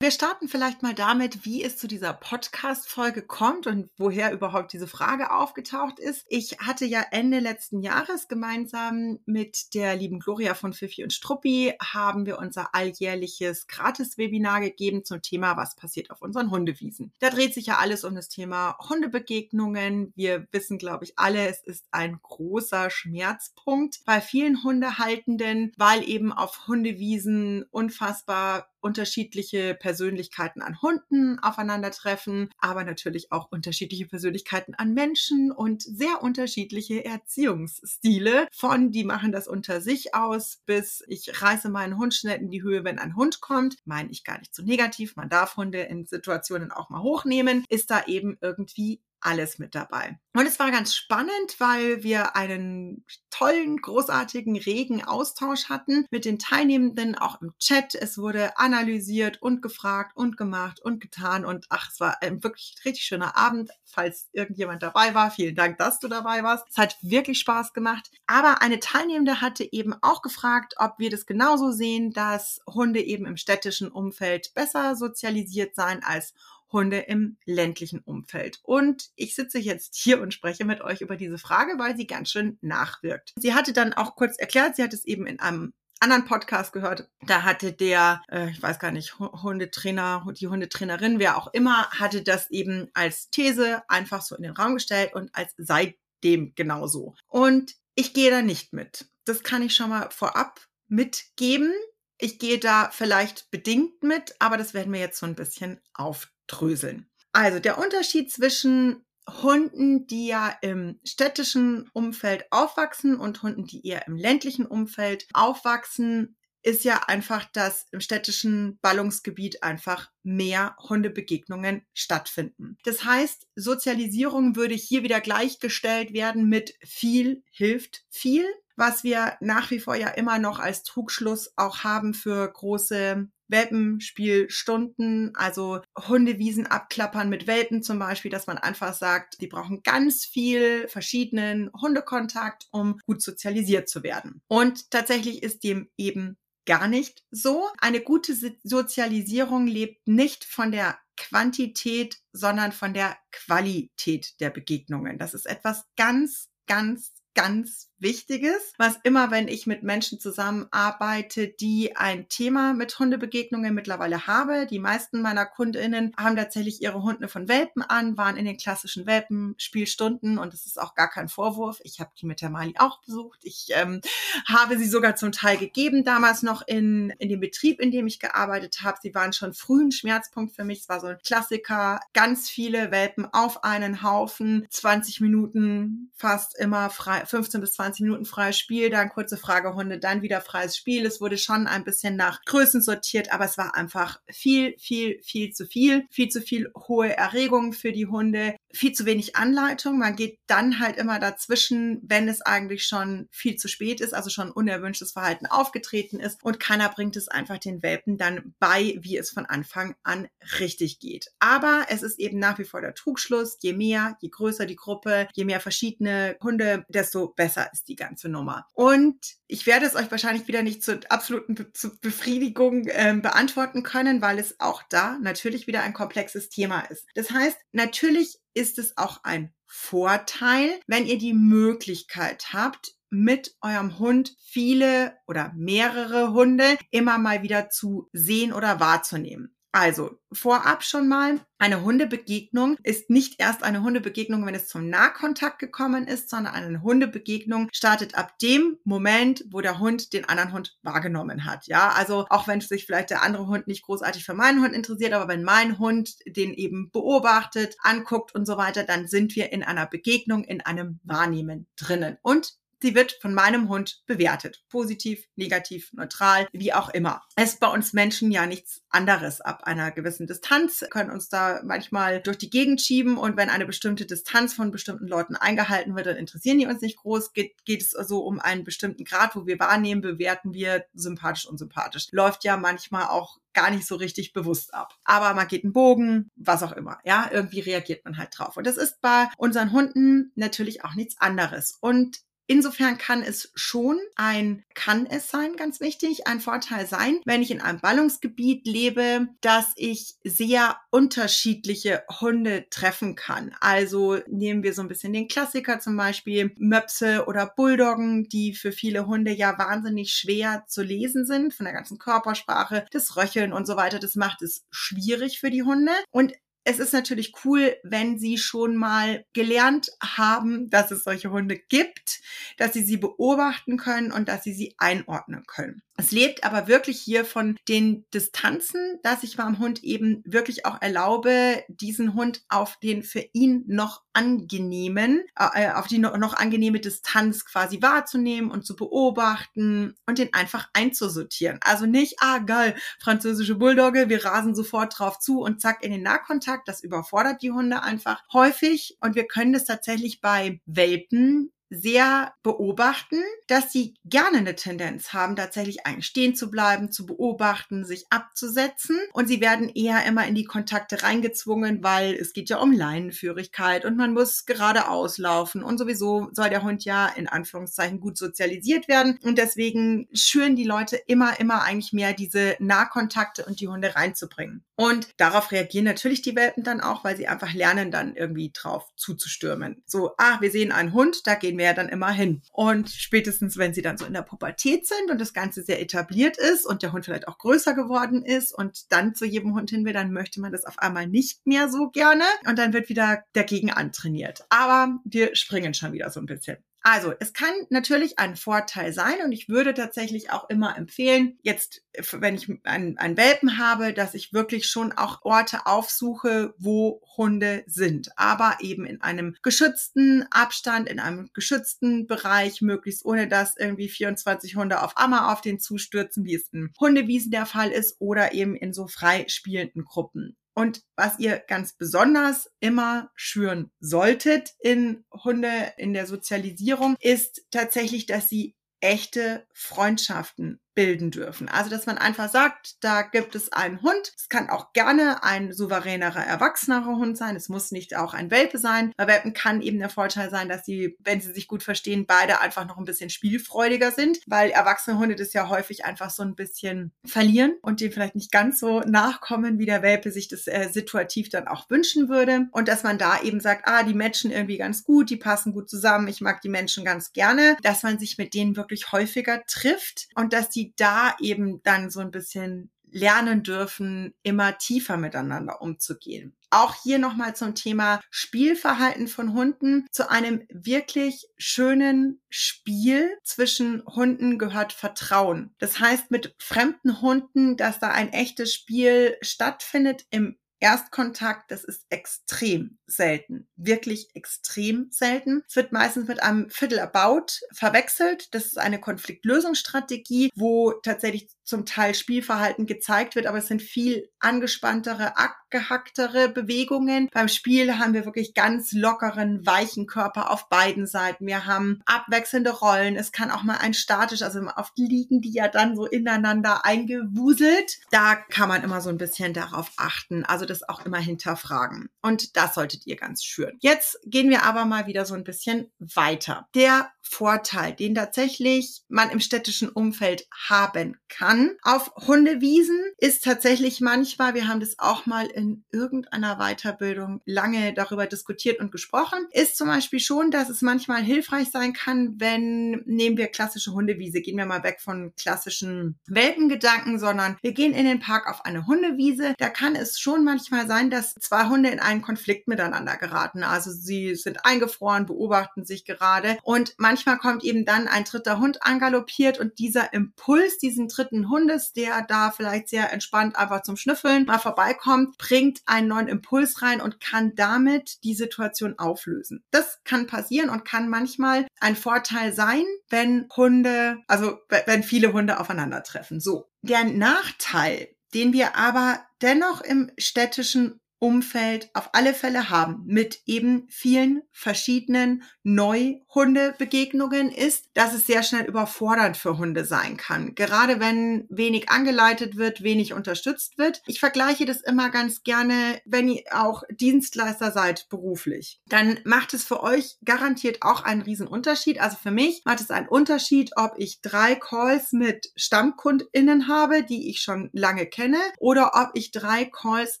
Wir 0.00 0.12
starten 0.12 0.46
vielleicht 0.46 0.84
mal 0.84 0.94
damit, 0.94 1.44
wie 1.44 1.64
es 1.64 1.76
zu 1.76 1.88
dieser 1.88 2.12
Podcast-Folge 2.12 3.22
kommt 3.22 3.66
und 3.66 3.90
woher 3.98 4.32
überhaupt 4.32 4.72
diese 4.72 4.86
Frage 4.86 5.32
aufgetaucht 5.32 5.98
ist. 5.98 6.24
Ich 6.28 6.56
hatte 6.60 6.84
ja 6.84 7.04
Ende 7.10 7.40
letzten 7.40 7.80
Jahres 7.80 8.28
gemeinsam 8.28 9.18
mit 9.26 9.74
der 9.74 9.96
lieben 9.96 10.20
Gloria 10.20 10.54
von 10.54 10.72
Fifi 10.72 11.02
und 11.02 11.12
Struppi 11.12 11.74
haben 11.82 12.26
wir 12.26 12.38
unser 12.38 12.76
alljährliches 12.76 13.66
Gratis-Webinar 13.66 14.60
gegeben 14.60 15.04
zum 15.04 15.20
Thema, 15.20 15.56
was 15.56 15.74
passiert 15.74 16.12
auf 16.12 16.22
unseren 16.22 16.52
Hundewiesen. 16.52 17.12
Da 17.18 17.30
dreht 17.30 17.52
sich 17.52 17.66
ja 17.66 17.78
alles 17.78 18.04
um 18.04 18.14
das 18.14 18.28
Thema 18.28 18.78
Hundebegegnungen. 18.88 20.12
Wir 20.14 20.46
wissen, 20.52 20.78
glaube 20.78 21.06
ich, 21.06 21.18
alle, 21.18 21.48
es 21.48 21.60
ist 21.64 21.86
ein 21.90 22.20
großer 22.22 22.90
Schmerzpunkt 22.90 24.04
bei 24.06 24.20
vielen 24.20 24.62
Hundehaltenden, 24.62 25.72
weil 25.76 26.08
eben 26.08 26.32
auf 26.32 26.68
Hundewiesen 26.68 27.64
unfassbar 27.72 28.68
unterschiedliche 28.80 29.74
Persönlichkeiten 29.74 30.62
an 30.62 30.80
Hunden 30.80 31.38
aufeinandertreffen, 31.40 32.50
aber 32.58 32.84
natürlich 32.84 33.32
auch 33.32 33.50
unterschiedliche 33.50 34.06
Persönlichkeiten 34.06 34.74
an 34.74 34.94
Menschen 34.94 35.52
und 35.52 35.82
sehr 35.82 36.22
unterschiedliche 36.22 37.04
Erziehungsstile 37.04 38.46
von 38.52 38.90
die 38.90 39.04
machen 39.04 39.32
das 39.32 39.48
unter 39.48 39.80
sich 39.80 40.14
aus 40.14 40.58
bis 40.66 41.02
ich 41.08 41.42
reiße 41.42 41.68
meinen 41.70 41.98
Hund 41.98 42.14
schnell 42.14 42.40
in 42.40 42.50
die 42.50 42.62
Höhe, 42.62 42.84
wenn 42.84 42.98
ein 42.98 43.16
Hund 43.16 43.40
kommt. 43.40 43.76
Meine 43.84 44.10
ich 44.10 44.24
gar 44.24 44.38
nicht 44.38 44.54
so 44.54 44.62
negativ. 44.62 45.16
Man 45.16 45.28
darf 45.28 45.56
Hunde 45.56 45.80
in 45.80 46.06
Situationen 46.06 46.70
auch 46.70 46.90
mal 46.90 47.02
hochnehmen. 47.02 47.64
Ist 47.68 47.90
da 47.90 48.04
eben 48.06 48.36
irgendwie 48.40 49.00
alles 49.20 49.58
mit 49.58 49.74
dabei. 49.74 50.18
Und 50.34 50.46
es 50.46 50.58
war 50.60 50.70
ganz 50.70 50.94
spannend, 50.94 51.56
weil 51.58 52.02
wir 52.04 52.36
einen 52.36 53.04
tollen, 53.30 53.78
großartigen, 53.78 54.56
regen 54.56 55.04
Austausch 55.04 55.68
hatten 55.68 56.06
mit 56.10 56.24
den 56.24 56.38
Teilnehmenden, 56.38 57.16
auch 57.16 57.40
im 57.42 57.52
Chat. 57.58 57.94
Es 57.94 58.18
wurde 58.18 58.56
analysiert 58.56 59.42
und 59.42 59.62
gefragt 59.62 60.16
und 60.16 60.36
gemacht 60.36 60.80
und 60.80 61.00
getan. 61.00 61.44
Und 61.44 61.66
ach, 61.70 61.90
es 61.90 61.98
war 61.98 62.22
ein 62.22 62.42
wirklich 62.44 62.76
richtig 62.84 63.04
schöner 63.04 63.36
Abend. 63.36 63.70
Falls 63.84 64.28
irgendjemand 64.32 64.82
dabei 64.82 65.14
war, 65.14 65.30
vielen 65.30 65.56
Dank, 65.56 65.78
dass 65.78 65.98
du 65.98 66.08
dabei 66.08 66.44
warst. 66.44 66.66
Es 66.70 66.76
hat 66.76 66.96
wirklich 67.02 67.40
Spaß 67.40 67.72
gemacht. 67.72 68.10
Aber 68.26 68.62
eine 68.62 68.78
Teilnehmende 68.78 69.40
hatte 69.40 69.66
eben 69.72 69.94
auch 70.02 70.22
gefragt, 70.22 70.74
ob 70.76 70.98
wir 70.98 71.10
das 71.10 71.26
genauso 71.26 71.72
sehen, 71.72 72.12
dass 72.12 72.60
Hunde 72.66 73.00
eben 73.00 73.26
im 73.26 73.36
städtischen 73.36 73.90
Umfeld 73.90 74.52
besser 74.54 74.94
sozialisiert 74.94 75.74
sein 75.74 76.04
als 76.04 76.34
Hunde 76.72 76.98
im 76.98 77.38
ländlichen 77.44 78.00
Umfeld. 78.00 78.60
Und 78.62 79.08
ich 79.16 79.34
sitze 79.34 79.58
jetzt 79.58 79.96
hier 79.96 80.20
und 80.20 80.34
spreche 80.34 80.64
mit 80.64 80.80
euch 80.80 81.00
über 81.00 81.16
diese 81.16 81.38
Frage, 81.38 81.78
weil 81.78 81.96
sie 81.96 82.06
ganz 82.06 82.30
schön 82.30 82.58
nachwirkt. 82.60 83.32
Sie 83.36 83.54
hatte 83.54 83.72
dann 83.72 83.92
auch 83.92 84.16
kurz 84.16 84.38
erklärt, 84.38 84.76
sie 84.76 84.82
hat 84.82 84.92
es 84.92 85.04
eben 85.04 85.26
in 85.26 85.40
einem 85.40 85.72
anderen 86.00 86.26
Podcast 86.26 86.72
gehört. 86.72 87.08
Da 87.26 87.42
hatte 87.42 87.72
der, 87.72 88.22
äh, 88.30 88.50
ich 88.50 88.62
weiß 88.62 88.78
gar 88.78 88.90
nicht, 88.90 89.18
Hundetrainer, 89.18 90.24
die 90.38 90.48
Hundetrainerin, 90.48 91.18
wer 91.18 91.36
auch 91.36 91.48
immer, 91.52 91.90
hatte 91.90 92.22
das 92.22 92.50
eben 92.50 92.88
als 92.94 93.30
These 93.30 93.82
einfach 93.88 94.22
so 94.22 94.36
in 94.36 94.42
den 94.42 94.52
Raum 94.52 94.74
gestellt 94.74 95.14
und 95.14 95.34
als 95.34 95.54
sei 95.56 95.96
dem 96.24 96.54
genauso. 96.54 97.14
Und 97.26 97.74
ich 97.94 98.14
gehe 98.14 98.30
da 98.30 98.42
nicht 98.42 98.72
mit. 98.72 99.08
Das 99.24 99.42
kann 99.42 99.62
ich 99.62 99.74
schon 99.74 99.90
mal 99.90 100.08
vorab 100.10 100.60
mitgeben. 100.86 101.72
Ich 102.18 102.38
gehe 102.38 102.58
da 102.58 102.90
vielleicht 102.92 103.50
bedingt 103.50 104.02
mit, 104.02 104.34
aber 104.40 104.56
das 104.56 104.74
werden 104.74 104.92
wir 104.92 105.00
jetzt 105.00 105.18
so 105.18 105.26
ein 105.26 105.36
bisschen 105.36 105.80
auf 105.94 106.28
dröseln. 106.46 107.08
Also 107.32 107.60
der 107.60 107.78
Unterschied 107.78 108.32
zwischen 108.32 109.04
Hunden, 109.42 110.06
die 110.06 110.26
ja 110.26 110.56
im 110.62 110.98
städtischen 111.04 111.88
Umfeld 111.92 112.46
aufwachsen 112.50 113.18
und 113.18 113.42
Hunden, 113.42 113.66
die 113.66 113.86
eher 113.86 114.06
im 114.06 114.16
ländlichen 114.16 114.66
Umfeld 114.66 115.26
aufwachsen, 115.34 116.36
ist 116.62 116.84
ja 116.84 117.04
einfach, 117.06 117.44
dass 117.52 117.86
im 117.92 118.00
städtischen 118.00 118.78
Ballungsgebiet 118.82 119.62
einfach 119.62 120.10
mehr 120.22 120.76
Hundebegegnungen 120.88 121.86
stattfinden. 121.94 122.76
Das 122.84 123.04
heißt, 123.04 123.46
Sozialisierung 123.54 124.56
würde 124.56 124.74
hier 124.74 125.02
wieder 125.02 125.20
gleichgestellt 125.20 126.12
werden 126.12 126.48
mit 126.48 126.74
viel 126.84 127.42
hilft 127.50 128.04
viel, 128.10 128.44
was 128.78 129.02
wir 129.04 129.36
nach 129.40 129.70
wie 129.70 129.80
vor 129.80 129.96
ja 129.96 130.08
immer 130.08 130.38
noch 130.38 130.60
als 130.60 130.84
Trugschluss 130.84 131.52
auch 131.56 131.82
haben 131.84 132.14
für 132.14 132.50
große 132.50 133.28
Welpenspielstunden, 133.48 135.34
also 135.34 135.80
Hundewiesen 135.96 136.66
abklappern 136.66 137.28
mit 137.28 137.46
Welpen 137.46 137.82
zum 137.82 137.98
Beispiel, 137.98 138.30
dass 138.30 138.46
man 138.46 138.58
einfach 138.58 138.94
sagt, 138.94 139.40
die 139.40 139.46
brauchen 139.46 139.82
ganz 139.82 140.24
viel 140.24 140.86
verschiedenen 140.88 141.70
Hundekontakt, 141.72 142.68
um 142.70 143.00
gut 143.06 143.22
sozialisiert 143.22 143.88
zu 143.88 144.02
werden. 144.02 144.42
Und 144.48 144.90
tatsächlich 144.90 145.42
ist 145.42 145.64
dem 145.64 145.88
eben 145.96 146.36
gar 146.66 146.86
nicht 146.86 147.24
so. 147.30 147.66
Eine 147.78 148.00
gute 148.00 148.36
Sozialisierung 148.62 149.66
lebt 149.66 150.06
nicht 150.06 150.44
von 150.44 150.70
der 150.70 150.98
Quantität, 151.16 152.18
sondern 152.32 152.72
von 152.72 152.94
der 152.94 153.16
Qualität 153.32 154.38
der 154.40 154.50
Begegnungen. 154.50 155.18
Das 155.18 155.34
ist 155.34 155.46
etwas 155.46 155.86
ganz, 155.96 156.50
ganz, 156.66 157.14
ganz 157.34 157.88
Wichtiges, 158.00 158.72
was 158.78 158.96
immer, 159.02 159.30
wenn 159.30 159.48
ich 159.48 159.66
mit 159.66 159.82
Menschen 159.82 160.20
zusammenarbeite, 160.20 161.48
die 161.48 161.96
ein 161.96 162.28
Thema 162.28 162.72
mit 162.72 162.98
Hundebegegnungen 162.98 163.74
mittlerweile 163.74 164.26
habe. 164.26 164.66
Die 164.66 164.78
meisten 164.78 165.20
meiner 165.20 165.46
KundInnen 165.46 166.14
haben 166.16 166.36
tatsächlich 166.36 166.80
ihre 166.80 167.02
Hunde 167.02 167.28
von 167.28 167.48
Welpen 167.48 167.82
an, 167.82 168.16
waren 168.16 168.36
in 168.36 168.44
den 168.44 168.56
klassischen 168.56 169.06
Welpenspielstunden 169.06 170.38
und 170.38 170.54
es 170.54 170.66
ist 170.66 170.80
auch 170.80 170.94
gar 170.94 171.10
kein 171.10 171.28
Vorwurf. 171.28 171.80
Ich 171.82 171.98
habe 171.98 172.10
die 172.20 172.26
mit 172.26 172.40
der 172.40 172.50
Mali 172.50 172.74
auch 172.78 173.00
besucht. 173.02 173.40
Ich 173.42 173.68
ähm, 173.70 174.00
habe 174.46 174.78
sie 174.78 174.88
sogar 174.88 175.16
zum 175.16 175.32
Teil 175.32 175.56
gegeben, 175.56 176.04
damals 176.04 176.42
noch 176.42 176.62
in, 176.66 177.10
in 177.18 177.28
dem 177.28 177.40
Betrieb, 177.40 177.80
in 177.80 177.90
dem 177.90 178.06
ich 178.06 178.20
gearbeitet 178.20 178.82
habe. 178.82 178.98
Sie 179.02 179.14
waren 179.14 179.32
schon 179.32 179.54
früh 179.54 179.82
ein 179.82 179.92
Schmerzpunkt 179.92 180.54
für 180.54 180.64
mich. 180.64 180.80
Es 180.80 180.88
war 180.88 181.00
so 181.00 181.08
ein 181.08 181.18
Klassiker. 181.24 182.00
Ganz 182.12 182.48
viele 182.48 182.90
Welpen 182.90 183.26
auf 183.32 183.64
einen 183.64 184.02
Haufen, 184.02 184.66
20 184.70 185.20
Minuten 185.20 186.12
fast 186.14 186.58
immer 186.58 186.90
frei, 186.90 187.24
15 187.26 187.60
bis 187.60 187.72
20 187.72 187.87
20 187.88 188.02
Minuten 188.02 188.24
freies 188.26 188.58
Spiel, 188.58 188.90
dann 188.90 189.08
kurze 189.08 189.36
Fragehunde, 189.36 189.98
dann 189.98 190.22
wieder 190.22 190.40
freies 190.40 190.76
Spiel. 190.76 191.06
Es 191.06 191.20
wurde 191.20 191.38
schon 191.38 191.66
ein 191.66 191.84
bisschen 191.84 192.16
nach 192.16 192.44
Größen 192.44 192.82
sortiert, 192.82 193.32
aber 193.32 193.46
es 193.46 193.56
war 193.56 193.74
einfach 193.74 194.20
viel, 194.28 194.74
viel, 194.78 195.20
viel 195.22 195.52
zu 195.52 195.66
viel. 195.66 196.06
Viel 196.10 196.28
zu 196.28 196.40
viel 196.40 196.70
hohe 196.88 197.16
Erregung 197.16 197.72
für 197.72 197.92
die 197.92 198.06
Hunde, 198.06 198.56
viel 198.72 198.92
zu 198.92 199.06
wenig 199.06 199.36
Anleitung. 199.36 199.98
Man 199.98 200.16
geht 200.16 200.38
dann 200.46 200.78
halt 200.78 200.96
immer 200.96 201.18
dazwischen, 201.18 202.00
wenn 202.02 202.28
es 202.28 202.42
eigentlich 202.42 202.84
schon 202.84 203.28
viel 203.30 203.56
zu 203.56 203.68
spät 203.68 204.00
ist, 204.00 204.14
also 204.14 204.30
schon 204.30 204.50
unerwünschtes 204.50 205.12
Verhalten 205.12 205.46
aufgetreten 205.46 206.20
ist 206.20 206.42
und 206.42 206.60
keiner 206.60 206.88
bringt 206.88 207.16
es 207.16 207.28
einfach 207.28 207.58
den 207.58 207.82
Welpen 207.82 208.18
dann 208.18 208.54
bei, 208.58 208.96
wie 209.00 209.16
es 209.16 209.30
von 209.30 209.46
Anfang 209.46 209.94
an 210.02 210.28
richtig 210.58 211.00
geht. 211.00 211.30
Aber 211.38 211.86
es 211.88 212.02
ist 212.02 212.18
eben 212.18 212.38
nach 212.38 212.58
wie 212.58 212.64
vor 212.64 212.80
der 212.80 212.94
Trugschluss, 212.94 213.58
je 213.60 213.72
mehr, 213.72 214.16
je 214.20 214.28
größer 214.28 214.66
die 214.66 214.76
Gruppe, 214.76 215.28
je 215.34 215.44
mehr 215.44 215.60
verschiedene 215.60 216.36
Hunde, 216.42 216.84
desto 216.88 217.28
besser 217.28 217.70
ist 217.72 217.88
die 217.88 217.96
ganze 217.96 218.28
Nummer. 218.28 218.66
Und 218.74 219.18
ich 219.46 219.66
werde 219.66 219.86
es 219.86 219.94
euch 219.94 220.10
wahrscheinlich 220.10 220.46
wieder 220.48 220.62
nicht 220.62 220.82
zur 220.82 221.00
absoluten 221.08 221.54
Be 221.54 221.72
zur 221.72 221.98
Befriedigung 222.00 222.86
ähm, 222.90 223.22
beantworten 223.22 223.82
können, 223.82 224.20
weil 224.20 224.38
es 224.38 224.58
auch 224.60 224.82
da 224.88 225.18
natürlich 225.20 225.66
wieder 225.66 225.82
ein 225.82 225.92
komplexes 225.92 226.48
Thema 226.48 226.80
ist. 226.82 227.06
Das 227.14 227.30
heißt, 227.30 227.58
natürlich 227.72 228.40
ist 228.58 228.78
es 228.78 228.96
auch 228.96 229.22
ein 229.22 229.54
Vorteil, 229.66 230.80
wenn 230.86 231.06
ihr 231.06 231.18
die 231.18 231.34
Möglichkeit 231.34 232.52
habt, 232.52 232.92
mit 233.10 233.54
eurem 233.62 233.98
Hund 233.98 234.34
viele 234.42 235.16
oder 235.26 235.52
mehrere 235.56 236.32
Hunde 236.32 236.76
immer 236.90 237.18
mal 237.18 237.42
wieder 237.42 237.70
zu 237.70 238.08
sehen 238.12 238.52
oder 238.52 238.80
wahrzunehmen. 238.80 239.54
Also 239.80 240.18
vorab 240.32 240.82
schon 240.82 241.06
mal, 241.06 241.38
eine 241.56 241.82
Hundebegegnung 241.84 242.78
ist 242.82 243.10
nicht 243.10 243.40
erst 243.40 243.62
eine 243.62 243.80
Hundebegegnung, 243.80 244.44
wenn 244.44 244.56
es 244.56 244.66
zum 244.66 244.88
Nahkontakt 244.88 245.60
gekommen 245.60 246.08
ist, 246.08 246.30
sondern 246.30 246.54
eine 246.54 246.82
Hundebegegnung 246.82 247.68
startet 247.72 248.16
ab 248.16 248.36
dem 248.40 248.78
Moment, 248.82 249.44
wo 249.52 249.60
der 249.60 249.78
Hund 249.78 250.12
den 250.12 250.28
anderen 250.28 250.52
Hund 250.52 250.76
wahrgenommen 250.82 251.44
hat. 251.44 251.68
Ja, 251.68 251.90
also 251.90 252.26
auch 252.28 252.48
wenn 252.48 252.60
sich 252.60 252.86
vielleicht 252.86 253.10
der 253.10 253.22
andere 253.22 253.46
Hund 253.46 253.68
nicht 253.68 253.84
großartig 253.84 254.24
für 254.24 254.34
meinen 254.34 254.64
Hund 254.64 254.74
interessiert, 254.74 255.12
aber 255.12 255.28
wenn 255.28 255.44
mein 255.44 255.78
Hund 255.78 256.16
den 256.26 256.54
eben 256.54 256.90
beobachtet, 256.90 257.76
anguckt 257.80 258.34
und 258.34 258.46
so 258.46 258.56
weiter, 258.56 258.82
dann 258.82 259.06
sind 259.06 259.36
wir 259.36 259.52
in 259.52 259.62
einer 259.62 259.86
Begegnung, 259.86 260.42
in 260.42 260.60
einem 260.60 260.98
Wahrnehmen 261.04 261.68
drinnen. 261.76 262.18
Und 262.22 262.58
Sie 262.80 262.94
wird 262.94 263.18
von 263.20 263.34
meinem 263.34 263.68
Hund 263.68 264.02
bewertet. 264.06 264.62
Positiv, 264.68 265.24
negativ, 265.36 265.92
neutral, 265.92 266.46
wie 266.52 266.72
auch 266.72 266.88
immer. 266.90 267.22
Es 267.36 267.54
ist 267.54 267.60
bei 267.60 267.68
uns 267.68 267.92
Menschen 267.92 268.30
ja 268.30 268.46
nichts 268.46 268.82
anderes. 268.88 269.40
Ab 269.40 269.64
einer 269.64 269.90
gewissen 269.90 270.26
Distanz 270.26 270.84
können 270.90 271.10
uns 271.10 271.28
da 271.28 271.60
manchmal 271.64 272.22
durch 272.22 272.38
die 272.38 272.50
Gegend 272.50 272.80
schieben 272.80 273.16
und 273.18 273.36
wenn 273.36 273.50
eine 273.50 273.66
bestimmte 273.66 274.06
Distanz 274.06 274.54
von 274.54 274.70
bestimmten 274.70 275.08
Leuten 275.08 275.36
eingehalten 275.36 275.96
wird, 275.96 276.06
dann 276.06 276.16
interessieren 276.16 276.58
die 276.58 276.66
uns 276.66 276.80
nicht 276.80 276.98
groß. 276.98 277.32
Geht, 277.32 277.64
geht 277.64 277.82
es 277.82 277.94
also 277.94 278.20
um 278.20 278.40
einen 278.40 278.64
bestimmten 278.64 279.04
Grad, 279.04 279.34
wo 279.34 279.46
wir 279.46 279.58
wahrnehmen, 279.58 280.00
bewerten 280.00 280.54
wir 280.54 280.84
sympathisch, 280.94 281.46
und 281.46 281.52
unsympathisch. 281.52 282.06
Läuft 282.12 282.44
ja 282.44 282.56
manchmal 282.56 283.08
auch 283.08 283.38
gar 283.54 283.70
nicht 283.70 283.86
so 283.86 283.96
richtig 283.96 284.32
bewusst 284.32 284.72
ab. 284.72 284.94
Aber 285.04 285.34
man 285.34 285.48
geht 285.48 285.64
einen 285.64 285.72
Bogen, 285.72 286.30
was 286.36 286.62
auch 286.62 286.72
immer. 286.72 286.98
Ja, 287.04 287.28
irgendwie 287.32 287.60
reagiert 287.60 288.04
man 288.04 288.16
halt 288.16 288.30
drauf. 288.36 288.56
Und 288.56 288.66
das 288.66 288.76
ist 288.76 289.00
bei 289.00 289.26
unseren 289.36 289.72
Hunden 289.72 290.30
natürlich 290.36 290.84
auch 290.84 290.94
nichts 290.94 291.20
anderes. 291.20 291.76
Und 291.80 292.20
Insofern 292.50 292.96
kann 292.96 293.22
es 293.22 293.52
schon 293.54 294.00
ein, 294.16 294.64
kann 294.74 295.04
es 295.04 295.28
sein, 295.28 295.54
ganz 295.56 295.80
wichtig, 295.80 296.26
ein 296.26 296.40
Vorteil 296.40 296.86
sein, 296.86 297.20
wenn 297.26 297.42
ich 297.42 297.50
in 297.50 297.60
einem 297.60 297.78
Ballungsgebiet 297.78 298.66
lebe, 298.66 299.28
dass 299.42 299.72
ich 299.76 300.14
sehr 300.24 300.78
unterschiedliche 300.90 302.02
Hunde 302.20 302.66
treffen 302.70 303.16
kann. 303.16 303.54
Also 303.60 304.18
nehmen 304.26 304.62
wir 304.62 304.72
so 304.72 304.80
ein 304.80 304.88
bisschen 304.88 305.12
den 305.12 305.28
Klassiker 305.28 305.78
zum 305.78 305.94
Beispiel 305.98 306.54
Möpse 306.56 307.26
oder 307.26 307.52
Bulldoggen, 307.54 308.30
die 308.30 308.54
für 308.54 308.72
viele 308.72 309.06
Hunde 309.06 309.32
ja 309.32 309.58
wahnsinnig 309.58 310.12
schwer 310.12 310.64
zu 310.68 310.82
lesen 310.82 311.26
sind, 311.26 311.52
von 311.52 311.64
der 311.64 311.74
ganzen 311.74 311.98
Körpersprache, 311.98 312.86
das 312.92 313.16
Röcheln 313.16 313.52
und 313.52 313.66
so 313.66 313.76
weiter. 313.76 313.98
Das 313.98 314.16
macht 314.16 314.40
es 314.40 314.64
schwierig 314.70 315.38
für 315.38 315.50
die 315.50 315.64
Hunde. 315.64 315.92
Und 316.10 316.32
es 316.68 316.78
ist 316.78 316.92
natürlich 316.92 317.32
cool, 317.46 317.76
wenn 317.82 318.18
Sie 318.18 318.36
schon 318.36 318.76
mal 318.76 319.24
gelernt 319.32 319.88
haben, 320.02 320.68
dass 320.68 320.90
es 320.90 321.02
solche 321.02 321.30
Hunde 321.30 321.56
gibt, 321.56 322.20
dass 322.58 322.74
Sie 322.74 322.82
sie 322.82 322.98
beobachten 322.98 323.78
können 323.78 324.12
und 324.12 324.28
dass 324.28 324.44
Sie 324.44 324.52
sie 324.52 324.74
einordnen 324.76 325.44
können. 325.46 325.82
Es 326.00 326.12
lebt 326.12 326.44
aber 326.44 326.68
wirklich 326.68 327.00
hier 327.00 327.24
von 327.24 327.56
den 327.66 328.04
Distanzen, 328.14 329.00
dass 329.02 329.24
ich 329.24 329.36
meinem 329.36 329.58
Hund 329.58 329.82
eben 329.82 330.22
wirklich 330.24 330.64
auch 330.64 330.80
erlaube, 330.80 331.64
diesen 331.66 332.14
Hund 332.14 332.44
auf 332.48 332.76
den 332.76 333.02
für 333.02 333.24
ihn 333.32 333.64
noch 333.66 334.02
angenehmen, 334.12 335.24
äh, 335.36 335.72
auf 335.72 335.88
die 335.88 335.98
noch, 335.98 336.16
noch 336.16 336.34
angenehme 336.34 336.78
Distanz 336.78 337.44
quasi 337.44 337.82
wahrzunehmen 337.82 338.52
und 338.52 338.64
zu 338.64 338.76
beobachten 338.76 339.96
und 340.06 340.18
den 340.18 340.32
einfach 340.34 340.68
einzusortieren. 340.72 341.58
Also 341.62 341.86
nicht, 341.86 342.18
ah 342.20 342.38
geil, 342.38 342.76
französische 343.00 343.56
Bulldogge, 343.56 344.08
wir 344.08 344.24
rasen 344.24 344.54
sofort 344.54 344.96
drauf 344.96 345.18
zu 345.18 345.40
und 345.40 345.60
zack 345.60 345.82
in 345.82 345.90
den 345.90 346.02
Nahkontakt. 346.02 346.57
Das 346.66 346.82
überfordert 346.82 347.42
die 347.42 347.52
Hunde 347.52 347.82
einfach 347.82 348.22
häufig 348.32 348.96
und 349.00 349.14
wir 349.14 349.26
können 349.26 349.52
das 349.52 349.64
tatsächlich 349.64 350.20
bei 350.20 350.60
Welpen 350.66 351.52
sehr 351.70 352.32
beobachten, 352.42 353.22
dass 353.46 353.72
sie 353.72 353.94
gerne 354.04 354.38
eine 354.38 354.54
Tendenz 354.54 355.12
haben, 355.12 355.36
tatsächlich 355.36 355.86
einen 355.86 356.02
stehen 356.02 356.34
zu 356.34 356.50
bleiben, 356.50 356.90
zu 356.90 357.06
beobachten, 357.06 357.84
sich 357.84 358.06
abzusetzen. 358.10 358.98
Und 359.12 359.28
sie 359.28 359.40
werden 359.40 359.68
eher 359.68 360.04
immer 360.06 360.26
in 360.26 360.34
die 360.34 360.44
Kontakte 360.44 361.02
reingezwungen, 361.02 361.82
weil 361.82 362.14
es 362.14 362.32
geht 362.32 362.48
ja 362.48 362.58
um 362.58 362.72
Leinenführigkeit 362.72 363.84
und 363.84 363.96
man 363.96 364.14
muss 364.14 364.46
geradeaus 364.46 365.18
laufen. 365.18 365.62
Und 365.62 365.78
sowieso 365.78 366.28
soll 366.32 366.50
der 366.50 366.62
Hund 366.62 366.84
ja 366.84 367.06
in 367.06 367.28
Anführungszeichen 367.28 368.00
gut 368.00 368.16
sozialisiert 368.16 368.88
werden. 368.88 369.18
Und 369.22 369.38
deswegen 369.38 370.08
schüren 370.12 370.56
die 370.56 370.64
Leute 370.64 370.96
immer, 371.06 371.38
immer 371.38 371.62
eigentlich 371.62 371.92
mehr 371.92 372.14
diese 372.14 372.56
Nahkontakte 372.60 373.44
und 373.44 373.60
die 373.60 373.68
Hunde 373.68 373.94
reinzubringen. 373.94 374.64
Und 374.80 375.08
darauf 375.16 375.50
reagieren 375.50 375.84
natürlich 375.84 376.22
die 376.22 376.36
Welpen 376.36 376.62
dann 376.62 376.80
auch, 376.80 377.02
weil 377.02 377.16
sie 377.16 377.26
einfach 377.26 377.52
lernen, 377.52 377.90
dann 377.90 378.14
irgendwie 378.14 378.52
drauf 378.52 378.88
zuzustürmen. 378.94 379.82
So, 379.86 380.12
ah, 380.18 380.40
wir 380.40 380.52
sehen 380.52 380.70
einen 380.70 380.92
Hund, 380.92 381.26
da 381.26 381.34
gehen 381.34 381.58
wir 381.58 381.64
ja 381.64 381.74
dann 381.74 381.88
immer 381.88 382.12
hin. 382.12 382.42
Und 382.52 382.88
spätestens, 382.88 383.56
wenn 383.56 383.74
sie 383.74 383.82
dann 383.82 383.98
so 383.98 384.06
in 384.06 384.12
der 384.12 384.22
Pubertät 384.22 384.86
sind 384.86 385.10
und 385.10 385.20
das 385.20 385.32
Ganze 385.34 385.64
sehr 385.64 385.82
etabliert 385.82 386.38
ist 386.38 386.64
und 386.64 386.84
der 386.84 386.92
Hund 386.92 387.06
vielleicht 387.06 387.26
auch 387.26 387.38
größer 387.38 387.74
geworden 387.74 388.24
ist 388.24 388.56
und 388.56 388.92
dann 388.92 389.16
zu 389.16 389.26
jedem 389.26 389.54
Hund 389.54 389.70
hin 389.70 389.84
will, 389.84 389.92
dann 389.92 390.12
möchte 390.12 390.40
man 390.40 390.52
das 390.52 390.64
auf 390.64 390.78
einmal 390.78 391.08
nicht 391.08 391.44
mehr 391.44 391.68
so 391.68 391.90
gerne 391.90 392.22
und 392.46 392.56
dann 392.56 392.72
wird 392.72 392.88
wieder 392.88 393.24
dagegen 393.32 393.72
antrainiert. 393.72 394.44
Aber 394.48 395.00
wir 395.04 395.34
springen 395.34 395.74
schon 395.74 395.92
wieder 395.92 396.08
so 396.10 396.20
ein 396.20 396.26
bisschen. 396.26 396.58
Also, 396.82 397.12
es 397.18 397.32
kann 397.32 397.52
natürlich 397.70 398.18
ein 398.18 398.36
Vorteil 398.36 398.92
sein 398.92 399.16
und 399.24 399.32
ich 399.32 399.48
würde 399.48 399.74
tatsächlich 399.74 400.30
auch 400.30 400.48
immer 400.48 400.76
empfehlen, 400.76 401.38
jetzt, 401.42 401.82
wenn 402.12 402.36
ich 402.36 402.48
einen, 402.64 402.96
einen 402.98 403.16
Welpen 403.16 403.58
habe, 403.58 403.92
dass 403.92 404.14
ich 404.14 404.32
wirklich 404.32 404.66
schon 404.66 404.92
auch 404.92 405.22
Orte 405.22 405.66
aufsuche, 405.66 406.54
wo 406.56 407.02
Hunde 407.16 407.64
sind, 407.66 408.10
aber 408.16 408.58
eben 408.60 408.86
in 408.86 409.00
einem 409.00 409.34
geschützten 409.42 410.24
Abstand, 410.30 410.88
in 410.88 411.00
einem 411.00 411.30
geschützten 411.34 412.06
Bereich, 412.06 412.62
möglichst 412.62 413.04
ohne 413.04 413.26
dass 413.26 413.56
irgendwie 413.56 413.88
24 413.88 414.54
Hunde 414.54 414.82
auf 414.82 414.96
einmal 414.96 415.32
auf 415.32 415.40
den 415.40 415.58
zustürzen, 415.58 416.24
wie 416.24 416.36
es 416.36 416.48
in 416.52 416.72
Hundewiesen 416.78 417.32
der 417.32 417.46
Fall 417.46 417.70
ist 417.70 417.96
oder 417.98 418.32
eben 418.34 418.54
in 418.54 418.72
so 418.72 418.86
frei 418.86 419.24
spielenden 419.28 419.84
Gruppen. 419.84 420.36
Und 420.58 420.82
was 420.96 421.20
ihr 421.20 421.38
ganz 421.38 421.74
besonders 421.74 422.50
immer 422.58 423.12
schüren 423.14 423.70
solltet 423.78 424.56
in 424.58 425.04
Hunde, 425.12 425.72
in 425.76 425.92
der 425.92 426.04
Sozialisierung, 426.04 426.96
ist 426.98 427.46
tatsächlich, 427.52 428.06
dass 428.06 428.28
sie 428.28 428.56
echte 428.80 429.46
Freundschaften 429.52 430.58
bilden 430.78 431.10
dürfen. 431.10 431.48
Also, 431.48 431.70
dass 431.70 431.86
man 431.86 431.98
einfach 431.98 432.30
sagt, 432.30 432.76
da 432.84 433.02
gibt 433.02 433.34
es 433.34 433.52
einen 433.52 433.82
Hund. 433.82 434.12
Es 434.16 434.28
kann 434.28 434.48
auch 434.48 434.72
gerne 434.72 435.24
ein 435.24 435.52
souveränerer, 435.52 436.24
erwachsenerer 436.24 436.94
Hund 436.98 437.18
sein. 437.18 437.34
Es 437.34 437.48
muss 437.48 437.72
nicht 437.72 437.96
auch 437.96 438.14
ein 438.14 438.30
Welpe 438.30 438.58
sein. 438.58 438.92
Bei 438.96 439.08
Welpen 439.08 439.32
kann 439.32 439.60
eben 439.60 439.80
der 439.80 439.88
Vorteil 439.88 440.30
sein, 440.30 440.48
dass 440.48 440.64
sie, 440.64 440.96
wenn 441.00 441.20
sie 441.20 441.32
sich 441.32 441.48
gut 441.48 441.64
verstehen, 441.64 442.06
beide 442.06 442.40
einfach 442.40 442.64
noch 442.64 442.78
ein 442.78 442.84
bisschen 442.84 443.10
spielfreudiger 443.10 443.90
sind, 443.90 444.20
weil 444.28 444.50
erwachsene 444.50 445.00
Hunde 445.00 445.16
das 445.16 445.32
ja 445.32 445.48
häufig 445.48 445.84
einfach 445.84 446.10
so 446.10 446.22
ein 446.22 446.36
bisschen 446.36 446.92
verlieren 447.04 447.56
und 447.60 447.80
dem 447.80 447.90
vielleicht 447.90 448.14
nicht 448.14 448.30
ganz 448.30 448.60
so 448.60 448.78
nachkommen, 448.78 449.58
wie 449.58 449.66
der 449.66 449.82
Welpe 449.82 450.12
sich 450.12 450.28
das 450.28 450.46
äh, 450.46 450.68
situativ 450.70 451.28
dann 451.28 451.48
auch 451.48 451.68
wünschen 451.70 452.08
würde. 452.08 452.46
Und 452.52 452.68
dass 452.68 452.84
man 452.84 452.98
da 452.98 453.20
eben 453.20 453.40
sagt, 453.40 453.62
ah, 453.66 453.82
die 453.82 453.94
matchen 453.94 454.30
irgendwie 454.30 454.58
ganz 454.58 454.84
gut, 454.84 455.10
die 455.10 455.16
passen 455.16 455.52
gut 455.52 455.68
zusammen, 455.68 456.06
ich 456.06 456.20
mag 456.20 456.40
die 456.40 456.48
Menschen 456.48 456.84
ganz 456.84 457.12
gerne, 457.12 457.56
dass 457.64 457.82
man 457.82 457.98
sich 457.98 458.16
mit 458.16 458.32
denen 458.32 458.54
wirklich 458.54 458.92
häufiger 458.92 459.42
trifft 459.48 460.06
und 460.14 460.32
dass 460.32 460.50
die 460.50 460.67
da 460.76 461.16
eben 461.20 461.62
dann 461.62 461.90
so 461.90 462.00
ein 462.00 462.10
bisschen 462.10 462.70
lernen 462.90 463.42
dürfen, 463.42 464.14
immer 464.22 464.58
tiefer 464.58 464.96
miteinander 464.96 465.60
umzugehen. 465.60 466.34
Auch 466.50 466.74
hier 466.82 466.98
nochmal 466.98 467.36
zum 467.36 467.54
Thema 467.54 468.00
Spielverhalten 468.10 469.06
von 469.06 469.34
Hunden. 469.34 469.86
Zu 469.90 470.10
einem 470.10 470.46
wirklich 470.50 471.28
schönen 471.36 472.22
Spiel 472.30 473.10
zwischen 473.22 473.84
Hunden 473.84 474.38
gehört 474.38 474.72
Vertrauen. 474.72 475.54
Das 475.58 475.78
heißt, 475.78 476.10
mit 476.10 476.34
fremden 476.38 477.02
Hunden, 477.02 477.56
dass 477.58 477.78
da 477.80 477.90
ein 477.90 478.12
echtes 478.12 478.54
Spiel 478.54 479.16
stattfindet 479.20 480.06
im 480.10 480.38
Erstkontakt, 480.60 481.50
das 481.50 481.64
ist 481.64 481.86
extrem 481.88 482.78
selten, 482.86 483.48
wirklich 483.56 484.08
extrem 484.14 484.88
selten. 484.90 485.42
Es 485.48 485.56
wird 485.56 485.72
meistens 485.72 486.08
mit 486.08 486.22
einem 486.22 486.50
Fiddle 486.50 486.82
About 486.82 487.26
verwechselt. 487.52 488.34
Das 488.34 488.46
ist 488.46 488.58
eine 488.58 488.80
Konfliktlösungsstrategie, 488.80 490.30
wo 490.34 490.72
tatsächlich 490.72 491.28
zum 491.44 491.64
Teil 491.64 491.94
Spielverhalten 491.94 492.66
gezeigt 492.66 493.14
wird, 493.14 493.26
aber 493.26 493.38
es 493.38 493.46
sind 493.46 493.62
viel 493.62 494.10
angespanntere, 494.18 495.16
abgehacktere 495.48 496.28
Bewegungen. 496.28 497.08
Beim 497.12 497.28
Spiel 497.28 497.78
haben 497.78 497.94
wir 497.94 498.04
wirklich 498.04 498.34
ganz 498.34 498.72
lockeren, 498.72 499.44
weichen 499.46 499.86
Körper 499.86 500.30
auf 500.30 500.48
beiden 500.48 500.86
Seiten. 500.86 501.26
Wir 501.26 501.46
haben 501.46 501.80
abwechselnde 501.86 502.50
Rollen. 502.50 502.96
Es 502.96 503.12
kann 503.12 503.30
auch 503.30 503.42
mal 503.42 503.58
ein 503.58 503.74
statisch, 503.74 504.22
also 504.22 504.40
oft 504.56 504.76
liegen 504.76 505.20
die 505.20 505.32
ja 505.32 505.48
dann 505.48 505.74
so 505.74 505.86
ineinander 505.86 506.64
eingewuselt. 506.64 507.78
Da 507.90 508.14
kann 508.14 508.48
man 508.48 508.62
immer 508.62 508.80
so 508.80 508.90
ein 508.90 508.98
bisschen 508.98 509.32
darauf 509.32 509.70
achten, 509.76 510.24
also 510.24 510.44
das 510.44 510.68
auch 510.68 510.84
immer 510.84 510.98
hinterfragen. 510.98 511.88
Und 512.02 512.36
das 512.36 512.54
sollte 512.54 512.68
solltet 512.68 512.86
ihr 512.86 512.96
ganz 512.96 513.24
schön. 513.24 513.56
Jetzt 513.60 513.98
gehen 514.04 514.28
wir 514.28 514.42
aber 514.42 514.64
mal 514.64 514.86
wieder 514.86 515.06
so 515.06 515.14
ein 515.14 515.24
bisschen 515.24 515.70
weiter. 515.78 516.48
Der 516.54 516.90
Vorteil, 517.00 517.72
den 517.72 517.94
tatsächlich 517.94 518.82
man 518.88 519.10
im 519.10 519.20
städtischen 519.20 519.70
Umfeld 519.70 520.26
haben 520.48 520.98
kann 521.08 521.56
auf 521.62 521.94
Hundewiesen, 521.96 522.78
ist 522.98 523.24
tatsächlich 523.24 523.80
manchmal, 523.80 524.34
wir 524.34 524.46
haben 524.46 524.60
das 524.60 524.78
auch 524.78 525.06
mal 525.06 525.26
in 525.38 525.64
irgendeiner 525.70 526.36
Weiterbildung 526.36 527.22
lange 527.24 527.72
darüber 527.72 528.06
diskutiert 528.06 528.58
und 528.58 528.72
gesprochen, 528.72 529.26
ist 529.30 529.56
zum 529.56 529.68
Beispiel 529.68 530.00
schon, 530.00 530.32
dass 530.32 530.48
es 530.48 530.62
manchmal 530.62 531.00
hilfreich 531.00 531.50
sein 531.50 531.72
kann, 531.72 532.14
wenn, 532.18 532.82
nehmen 532.86 533.16
wir 533.16 533.28
klassische 533.28 533.72
Hundewiese, 533.72 534.20
gehen 534.20 534.36
wir 534.36 534.46
mal 534.46 534.64
weg 534.64 534.80
von 534.80 535.14
klassischen 535.16 535.98
Welpengedanken, 536.08 536.98
sondern 536.98 537.38
wir 537.40 537.52
gehen 537.52 537.72
in 537.72 537.86
den 537.86 538.00
Park 538.00 538.28
auf 538.28 538.44
eine 538.44 538.66
Hundewiese. 538.66 539.34
Da 539.38 539.48
kann 539.48 539.76
es 539.76 540.00
schon 540.00 540.24
manchmal 540.24 540.66
sein, 540.66 540.90
dass 540.90 541.14
zwei 541.14 541.46
Hunde 541.46 541.70
in 541.70 541.78
einen 541.78 542.02
Konflikt 542.02 542.48
miteinander 542.48 542.96
geraten. 542.96 543.44
Also 543.44 543.70
sie 543.70 544.16
sind 544.16 544.44
eingefroren, 544.44 545.06
beobachten 545.06 545.64
sich 545.64 545.84
gerade 545.84 546.36
und 546.42 546.74
manchmal 546.78 547.18
kommt 547.18 547.44
eben 547.44 547.64
dann 547.64 547.86
ein 547.86 548.04
dritter 548.04 548.40
Hund 548.40 548.62
angaloppiert 548.62 549.38
und 549.38 549.60
dieser 549.60 549.92
Impuls 549.92 550.58
diesen 550.58 550.88
dritten 550.88 551.30
Hundes, 551.30 551.72
der 551.72 552.02
da 552.02 552.32
vielleicht 552.32 552.68
sehr 552.68 552.92
entspannt 552.92 553.36
einfach 553.36 553.62
zum 553.62 553.76
Schnüffeln 553.76 554.24
mal 554.24 554.38
vorbeikommt, 554.38 555.16
bringt 555.28 555.60
einen 555.66 555.88
neuen 555.88 556.08
Impuls 556.08 556.62
rein 556.62 556.80
und 556.80 557.00
kann 557.00 557.34
damit 557.34 558.02
die 558.02 558.14
Situation 558.14 558.78
auflösen. 558.78 559.44
Das 559.50 559.78
kann 559.84 560.06
passieren 560.06 560.48
und 560.48 560.64
kann 560.64 560.88
manchmal 560.88 561.46
ein 561.60 561.76
Vorteil 561.76 562.32
sein, 562.32 562.64
wenn 562.88 563.28
Hunde, 563.36 563.98
also 564.06 564.38
wenn 564.66 564.82
viele 564.82 565.12
Hunde 565.12 565.38
aufeinandertreffen. 565.38 566.18
So. 566.18 566.48
Der 566.62 566.84
Nachteil, 566.84 567.88
den 568.14 568.32
wir 568.32 568.56
aber 568.56 569.04
dennoch 569.20 569.60
im 569.60 569.90
städtischen 569.98 570.80
Umfeld 571.00 571.70
auf 571.74 571.90
alle 571.92 572.12
Fälle 572.12 572.50
haben 572.50 572.82
mit 572.86 573.20
eben 573.26 573.66
vielen 573.68 574.22
verschiedenen 574.32 575.22
Neuhundebegegnungen 575.44 577.30
ist, 577.30 577.66
dass 577.74 577.94
es 577.94 578.06
sehr 578.06 578.22
schnell 578.22 578.46
überfordernd 578.46 579.16
für 579.16 579.38
Hunde 579.38 579.64
sein 579.64 579.96
kann. 579.96 580.34
Gerade 580.34 580.80
wenn 580.80 581.26
wenig 581.30 581.70
angeleitet 581.70 582.36
wird, 582.36 582.62
wenig 582.62 582.92
unterstützt 582.92 583.58
wird. 583.58 583.82
Ich 583.86 584.00
vergleiche 584.00 584.44
das 584.44 584.60
immer 584.60 584.90
ganz 584.90 585.22
gerne, 585.22 585.80
wenn 585.84 586.08
ihr 586.08 586.24
auch 586.32 586.64
Dienstleister 586.70 587.52
seid 587.52 587.88
beruflich. 587.88 588.60
Dann 588.66 588.98
macht 589.04 589.34
es 589.34 589.44
für 589.44 589.62
euch 589.62 589.96
garantiert 590.04 590.62
auch 590.62 590.82
einen 590.82 591.02
riesen 591.02 591.28
Unterschied. 591.28 591.80
Also 591.80 591.96
für 591.96 592.10
mich 592.10 592.42
macht 592.44 592.60
es 592.60 592.70
einen 592.70 592.88
Unterschied, 592.88 593.52
ob 593.56 593.74
ich 593.76 594.00
drei 594.00 594.34
Calls 594.34 594.92
mit 594.92 595.30
StammkundInnen 595.36 596.48
habe, 596.48 596.82
die 596.82 597.08
ich 597.08 597.20
schon 597.20 597.50
lange 597.52 597.86
kenne, 597.86 598.18
oder 598.38 598.72
ob 598.74 598.90
ich 598.94 599.12
drei 599.12 599.44
Calls 599.44 600.00